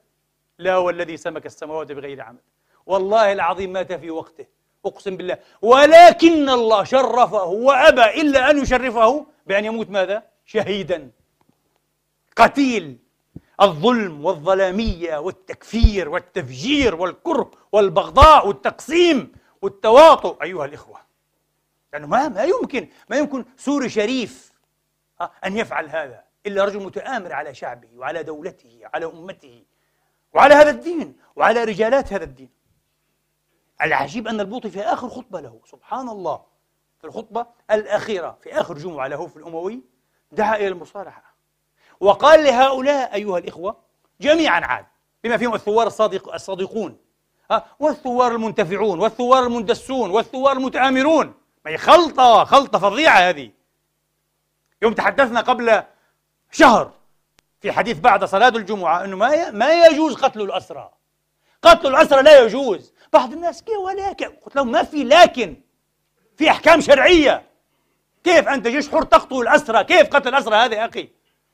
[0.60, 2.40] لا والذي سمك السماوات بغير عمد.
[2.86, 4.46] والله العظيم مات في وقته
[4.86, 5.38] أقسم بالله.
[5.62, 11.12] ولكن الله شرفه وأبى إلا أن يشرفه بأن يموت ماذا؟ شهيدا.
[12.36, 12.98] قتيل.
[13.62, 21.00] الظلم والظلامية والتكفير والتفجير والكره والبغضاء والتقسيم والتواطؤ أيها الإخوة.
[21.94, 24.52] لأنه ما ما يمكن ما يمكن سوري شريف
[25.46, 29.64] أن يفعل هذا إلا رجل متآمر على شعبه وعلى دولته على أمته
[30.34, 32.50] وعلى هذا الدين وعلى رجالات هذا الدين.
[33.82, 36.42] العجيب أن البوطي في آخر خطبة له سبحان الله
[37.00, 39.82] في الخطبة الأخيرة في آخر جمعة له في الأموي
[40.32, 41.36] دعا إلى المصالحة.
[42.00, 43.78] وقال لهؤلاء أيها الإخوة
[44.22, 44.86] جميعا عاد
[45.24, 46.98] بما فيهم الثوار الصادق الصادقون
[47.80, 51.34] والثوار المنتفعون والثوار المندسون والثوار المتآمرون.
[51.66, 53.57] ما خلطة خلطة فظيعة هذه.
[54.82, 55.84] يوم تحدثنا قبل
[56.52, 56.92] شهر
[57.62, 60.92] في حديث بعد صلاة الجمعة أنه ما ما يجوز قتل الأسرى.
[61.62, 62.94] قتل الأسرى لا يجوز.
[63.14, 65.56] بعض الناس كيف ولكن؟ قلت لهم ما في لكن
[66.36, 67.44] في أحكام شرعية.
[68.24, 71.10] كيف أنت جيش حر تقتل الأسرى؟ كيف قتل الأسرى هذا يا أخي؟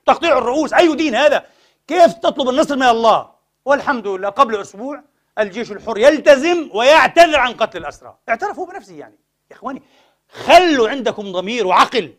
[0.06, 0.74] تقطيع الرؤوس.
[0.74, 1.46] أي دين هذا؟
[1.88, 3.30] كيف تطلب النصر من الله؟
[3.66, 5.04] والحمد لله قبل أسبوع
[5.40, 8.18] الجيش الحر يلتزم ويعتذر عن قتل الأسرى.
[8.30, 9.20] اعترفوا بنفسه يعني.
[9.52, 9.82] يا إخواني
[10.30, 12.14] خلوا عندكم ضمير وعقل.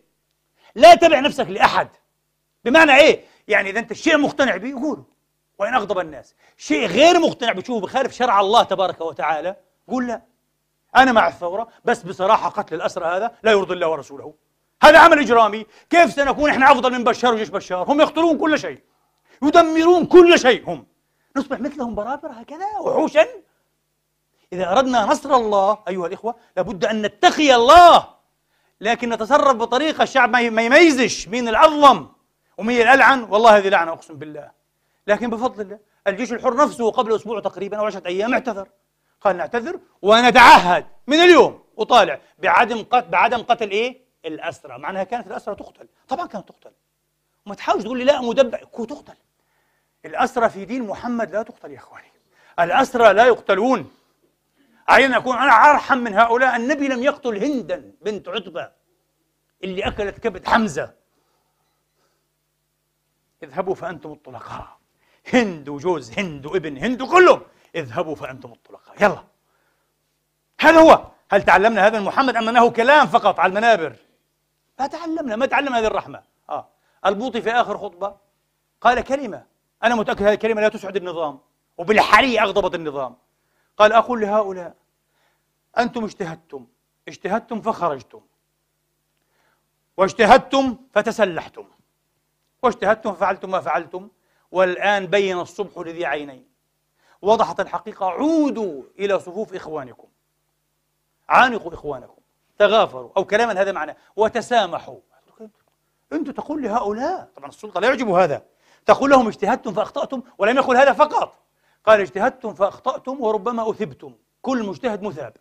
[0.75, 1.89] لا تبع نفسك لأحد.
[2.65, 5.05] بمعنى إيه؟ يعني إذا أنت شيء مقتنع به قوله.
[5.59, 6.35] وإن أغضب الناس.
[6.57, 9.57] شيء غير مقتنع بتشوفه بخالف شرع الله تبارك وتعالى
[9.89, 10.23] قول لا.
[10.97, 14.35] أنا مع الثورة بس بصراحة قتل الأسرى هذا لا يرضي الله ورسوله.
[14.83, 15.67] هذا عمل إجرامي.
[15.91, 18.83] كيف سنكون إحنا أفضل من بشار وجيش بشار؟ هم يقتلون كل شيء.
[19.43, 20.87] يدمرون كل شيء هم.
[21.37, 23.27] نصبح مثلهم برابر هكذا وحوشا.
[24.53, 28.14] إذا أردنا نصر الله أيها الإخوة لابد أن نتقي الله.
[28.85, 32.09] لكن نتصرف بطريقة الشعب ما يميزش مين الأظلم
[32.59, 33.23] ومين الألعن.
[33.23, 34.51] والله هذه لعنة أقسم بالله.
[35.07, 38.69] لكن بفضل الله الجيش الحر نفسه قبل أسبوع تقريبا أو عشرة أيام اعتذر.
[39.21, 41.65] قال نعتذر ونتعهد من اليوم.
[41.77, 44.79] وطالع بعدم قتل بعدم قتل إيه؟ الأسرى.
[44.79, 45.89] مع أنها كانت الأسرى تقتل.
[46.09, 46.71] طبعا كانت تقتل.
[47.47, 49.17] وما تحاولش تقول لي لا مدبع تقتل.
[50.05, 52.13] الأسرى في دين محمد لا تقتل يا إخواني.
[52.61, 53.91] الأسرى لا يقتلون.
[54.91, 56.57] أحيانا أكون؟ أنا أرحم من هؤلاء.
[56.57, 58.71] النبي لم يقتل هندا بنت عتبة
[59.65, 60.95] اللي أكلت كبد حمزة.
[63.43, 64.79] اذهبوا فأنتم الطلقاء.
[65.33, 67.43] هند وجوز هند وابن هند وكلهم.
[67.75, 69.03] اذهبوا فأنتم الطلقاء.
[69.03, 69.25] يلا.
[70.61, 73.97] هذا هو؟ هل تعلمنا هذا محمد أم أنه كلام فقط على المنابر؟
[74.79, 76.23] ما تعلمنا ما تعلمنا هذه الرحمة.
[76.51, 76.69] آه.
[77.07, 78.17] البوطي في آخر خطبة
[78.81, 79.47] قال كلمة.
[79.83, 81.41] أنا متأكد هذه الكلمة لا تسعد النظام.
[81.79, 83.17] وبالحري أغضبت النظام.
[83.77, 84.75] قال أقول لهؤلاء
[85.79, 86.67] أنتم اجتهدتم
[87.09, 88.21] اجتهدتم فخرجتم
[89.97, 91.65] واجتهدتم فتسلحتم
[92.63, 94.09] واجتهدتم ففعلتم ما فعلتم
[94.53, 96.49] والآن بين الصبح لذي عينين.
[97.23, 100.09] وضحت الحقيقة عودوا إلى صفوف إخوانكم
[101.29, 102.23] عانقوا إخوانكم
[102.59, 104.99] تغافروا أو كلاما هذا معنى وتسامحوا.
[106.13, 108.43] أنت تقول لهؤلاء طبعا السلطة لا يعجب هذا
[108.87, 111.44] تقول لهم اجتهدتم فأخطأتم ولم يقل هذا فقط.
[111.85, 114.15] قال اجتهدتم فأخطأتم وربما أثبتم.
[114.43, 115.37] كل مجتهد مثاب.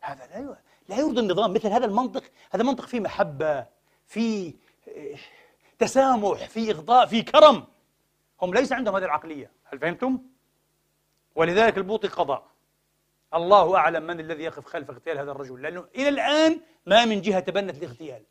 [0.00, 0.56] هذا لا
[0.88, 2.22] لا يرضي النظام مثل هذا المنطق.
[2.50, 3.66] هذا منطق فيه محبة
[4.06, 4.54] فيه
[5.78, 7.66] تسامح فيه إغضاء فيه كرم.
[8.42, 9.50] هم ليس عندهم هذه العقلية.
[9.64, 10.18] هل فهمتم؟
[11.34, 12.42] ولذلك البوطي قضى
[13.34, 15.62] الله أعلم من الذي يقف خلف اغتيال هذا الرجل.
[15.62, 18.22] لأنه إلى الآن ما من جهة تبنت الاغتيال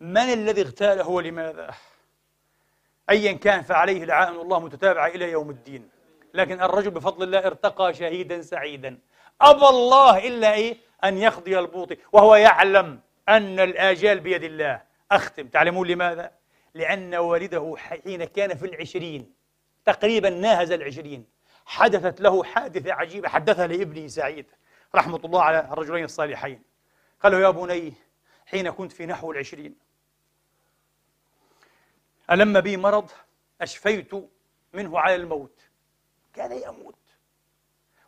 [0.00, 1.74] من الذي اغتاله ولماذا؟
[3.10, 5.88] أيا كان فعليه لعائن الله متتابعة إلى يوم الدين.
[6.34, 8.98] لكن الرجل بفضل الله ارتقى شهيدا سعيدا.
[9.40, 14.82] أبى الله إلا إيه؟ أن يقضي البوطي وهو يعلم أن الآجال بيد الله.
[15.10, 15.46] أختم.
[15.46, 16.30] تعلمون لماذا؟
[16.74, 19.32] لأن والده حين كان في العشرين
[19.84, 21.26] تقريبا ناهز العشرين
[21.66, 23.28] حدثت له حادثة عجيبة.
[23.28, 24.46] حدثها لابنه سعيد
[24.94, 26.62] رحمة الله على الرجلين الصالحين.
[27.22, 27.92] قال له يا بني
[28.46, 29.74] حين كنت في نحو العشرين
[32.30, 33.10] ألم بي مرض
[33.60, 34.10] أشفيت
[34.72, 35.60] منه على الموت؟
[36.34, 36.94] كان يموت.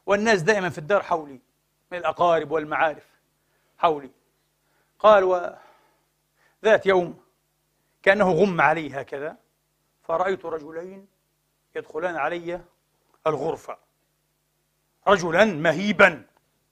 [0.07, 1.41] والناس دائما في الدار حولي
[1.93, 3.07] من الأقارب والمعارف
[3.79, 4.11] حولي.
[4.99, 7.21] قال وذات يوم
[8.03, 9.37] كأنه غم علي هكذا
[10.03, 11.07] فرأيت رجلين
[11.77, 12.61] يدخلان علي
[13.27, 13.79] الغرفة.
[15.09, 16.27] رجلا مهيبا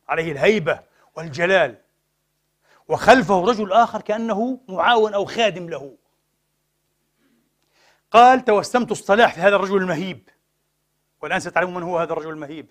[0.09, 0.81] عليه الهيبة
[1.17, 1.77] والجلال.
[2.89, 5.97] وخلفه رجل آخر كأنه معاون أو خادم له.
[8.13, 10.29] قال توسمت الصلاح في هذا الرجل المهيب.
[11.21, 12.71] والآن ستعلمون من هو هذا الرجل المهيب.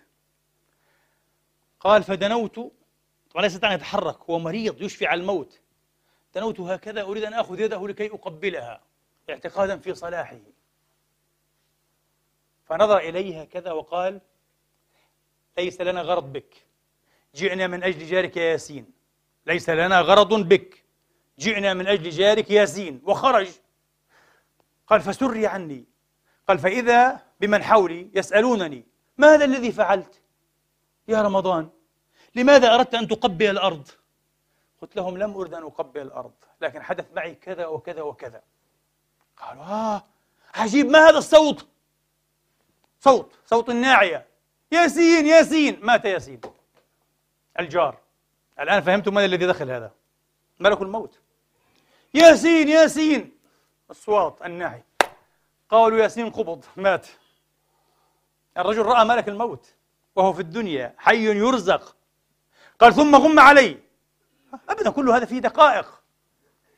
[1.80, 2.56] قال فدنوت
[3.32, 5.60] طبعا لا يستطيع أن يتحرك هو مريض يشفي على الموت.
[6.36, 8.82] دنوت هكذا أريد أن آخذ يده لكي أقبلها
[9.30, 10.40] اعتقادا في صلاحه.
[12.66, 14.22] فنظر إليها كذا وقال
[15.58, 16.66] ليس لنا غرض بك.
[17.36, 18.92] جئنا من أجل جارك يا ياسين.
[19.46, 20.84] ليس لنا غرض بك.
[21.40, 23.02] جئنا من أجل جارك ياسين.
[23.04, 23.50] وخرج
[24.92, 25.86] قال فسري عني.
[26.48, 28.86] قال فإذا بمن حولي يسألونني
[29.18, 30.22] ماذا الذي فعلت
[31.08, 31.70] يا رمضان؟
[32.36, 33.88] لماذا أردت أن تقبل الأرض؟
[34.82, 36.32] قلت لهم لم أرد أن أقبل الأرض
[36.62, 38.42] لكن حدث معي كذا وكذا وكذا.
[39.38, 40.04] قالوا آه
[40.56, 40.86] عجيب.
[40.86, 41.68] ما هذا الصوت؟
[43.00, 44.26] صوت صوت الناعية.
[44.72, 45.80] ياسين ياسين.
[45.84, 46.42] مات ياسين.
[47.60, 47.98] الجار.
[48.60, 49.92] الآن فهمتم من الذي دخل هذا؟
[50.60, 51.20] ملك الموت.
[52.14, 53.41] ياسين ياسين.
[53.92, 54.84] الصوات الناعي
[55.70, 57.08] قالوا ياسين قبض مات.
[58.58, 59.74] الرجل رأى ملك الموت
[60.16, 61.96] وهو في الدنيا حي يرزق.
[62.80, 63.80] قال ثم غم علي.
[64.70, 66.02] أبدا كل هذا في دقائق.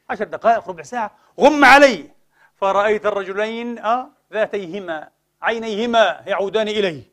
[0.09, 1.15] عشر دقائق ربع ساعة.
[1.39, 2.11] غم علي.
[2.55, 5.09] فرأيت الرجلين آه ذاتيهما
[5.41, 7.03] عينيهما يعودان إليه.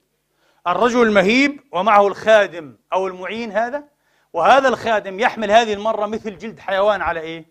[0.67, 3.85] الرجل المهيب ومعه الخادم أو المعين هذا.
[4.33, 7.50] وهذا الخادم يحمل هذه المرة مثل جلد حيوان على إيه؟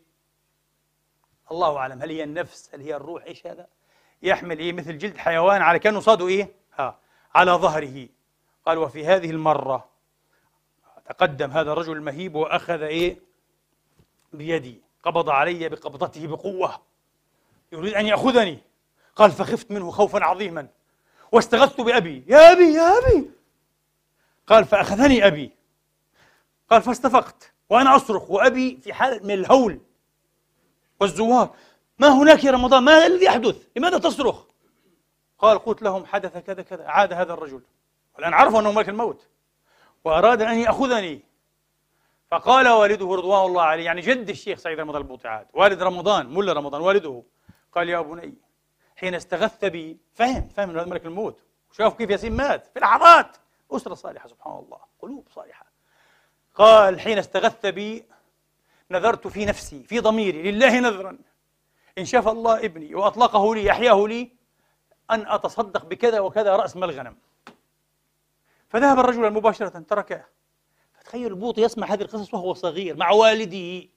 [1.52, 2.02] الله أعلم.
[2.02, 3.68] هل هي النفس؟ هل هي الروح؟ إيش هذا؟
[4.24, 7.00] يحمل إيه؟ مثل جلد حيوان على كأنه صاده إيه؟ ها
[7.36, 8.08] على ظهره.
[8.66, 9.90] قال وفي هذه المرة
[11.06, 13.20] تقدم هذا الرجل المهيب وأخذ إيه؟
[14.34, 14.82] بيدي.
[15.04, 16.82] قبض علي بقبضته بقوة.
[17.72, 18.60] يريد أن يأخذني.
[19.16, 20.68] قال فخفت منه خوفا عظيما.
[21.32, 22.24] واستغثت بأبي.
[22.28, 23.32] يا أبي يا أبي.
[24.48, 25.52] قال فأخذني أبي.
[26.70, 27.54] قال فاستفقت.
[27.70, 28.32] وأنا أصرخ.
[28.32, 29.80] وأبي في حالة من الهول.
[31.00, 31.56] والزوار.
[32.00, 34.44] ما هناك يا رمضان؟ ما الذي يحدث؟ لماذا تصرخ؟
[35.40, 37.62] قال قلت لهم حدث كذا كذا عاد هذا الرجل.
[38.16, 39.28] والآن عرفوا أنه ملك الموت.
[40.04, 41.22] وأراد أن يأخذني.
[42.32, 46.54] فقال والده رضوان الله عليه يعني جد الشيخ سعيد رمضان البوطي عاد والد رمضان ملا
[46.54, 47.24] رمضان والده.
[47.76, 48.34] قال يا بني
[48.96, 51.40] حين استغث بي فهم فهم هذا ملك الموت.
[51.72, 52.68] وشاف كيف ياسين مات.
[52.68, 53.38] في لحظات.
[53.72, 54.80] أسرة صالحة سبحان الله.
[55.02, 55.66] قلوب صالحة.
[56.56, 58.06] قال حين استغث بي
[58.92, 61.18] نذرت في نفسي في ضميري لله نذرا.
[61.98, 64.32] إن شفى الله ابني وأطلقه لي يحياه لي
[65.12, 67.18] أن أتصدق بكذا وكذا رأس مال الغنم.
[68.70, 70.26] فذهب الرجل مباشرة تركه.
[70.94, 73.88] فتخيل البوط يسمع هذه القصص وهو صغير مع والده.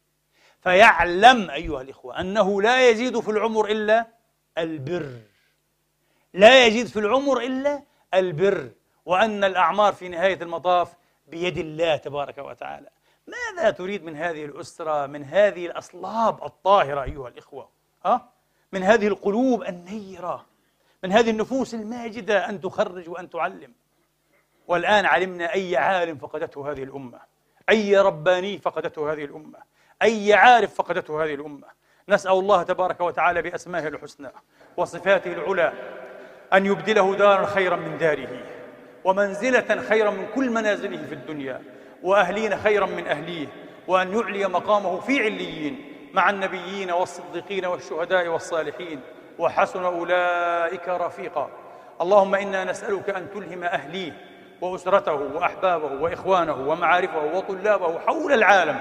[0.60, 4.06] فيعلم أيها الإخوة أنه لا يزيد في العمر إلا
[4.58, 5.18] البر.
[6.34, 7.82] لا يزيد في العمر إلا
[8.14, 8.70] البر.
[9.04, 10.94] وأن الأعمار في نهاية المطاف
[11.28, 12.88] بيد الله تبارك وتعالى.
[13.26, 17.68] ماذا تريد من هذه الأسرة من هذه الأصلاب الطاهرة أيها الإخوة؟
[18.04, 18.28] ها؟
[18.72, 20.46] من هذه القلوب النيرة
[21.04, 23.72] من هذه النفوس الماجدة أن تخرج وأن تعلم.
[24.68, 27.20] والآن علمنا أي عالم فقدته هذه الأمة
[27.70, 29.58] أي رباني فقدته هذه الأمة
[30.02, 31.66] أي عارف فقدته هذه الأمة.
[32.08, 34.28] نسأل الله تبارك وتعالى بأسمائه الحسنى
[34.76, 35.72] وصفاته العلى
[36.52, 38.44] أن يبدله دارا خيرا من داره
[39.04, 41.62] ومنزلة خيرا من كل منازله في الدنيا.
[42.02, 43.46] وأهلين خيرا من أهليه
[43.88, 49.00] وأن يعلي مقامه في عليين مع النبيين والصديقين والشهداء والصالحين.
[49.38, 51.50] وحسن أولئك رفيقا.
[52.00, 54.12] اللهم إنا نسألك أن تلهم أهليه
[54.60, 58.80] وأسرته وأحبابه وإخوانه ومعارفه وطلابه حول العالم.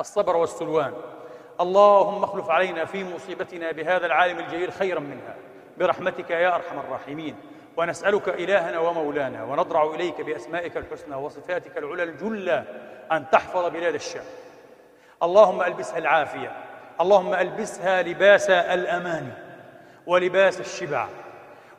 [0.00, 0.92] الصبر والسلوان.
[1.60, 5.36] اللهم اخلف علينا في مصيبتنا بهذا العالم الجليل خيرا منها.
[5.78, 7.36] برحمتك يا أرحم الراحمين.
[7.76, 12.64] ونسألك إلهنا ومولانا ونضرع إليك بأسمائك الحسنى وصفاتك العلى الجلة
[13.12, 14.24] أن تحفظ بلاد الشام.
[15.22, 16.52] اللهم ألبسها العافية.
[17.00, 19.32] اللهم ألبسها لباس الأمان
[20.06, 21.06] ولباس الشبع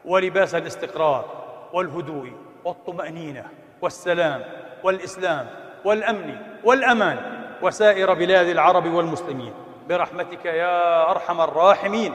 [0.05, 1.25] ولباس الاستقرار
[1.73, 2.31] والهدوء
[2.65, 3.45] والطمأنينة
[3.81, 4.43] والسلام
[4.83, 5.47] والإسلام
[5.85, 9.53] والأمن والأمان وسائر بلاد العرب والمسلمين.
[9.89, 12.13] برحمتك يا أرحم الراحمين.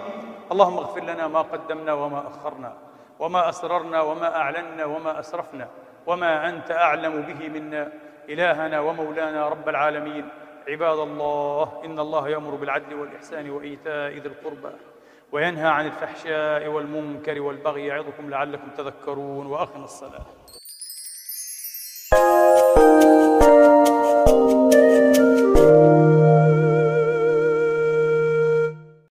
[0.52, 2.87] اللهم اغفر لنا ما قدمنا وما أخرنا.
[3.18, 5.68] وما أسررنا وما أعلنا وما أسرفنا
[6.06, 7.92] وما أنت أعلم به منا.
[8.28, 10.28] إلهنا ومولانا رب العالمين.
[10.68, 14.72] عباد الله إن الله يأمر بالعدل والإحسان وإيتاء ذي القربى
[15.32, 19.46] وينهى عن الفحشاء والمنكر والبغي يعظكم لعلكم تذكرون.
[19.46, 20.26] وأقم الصلاة.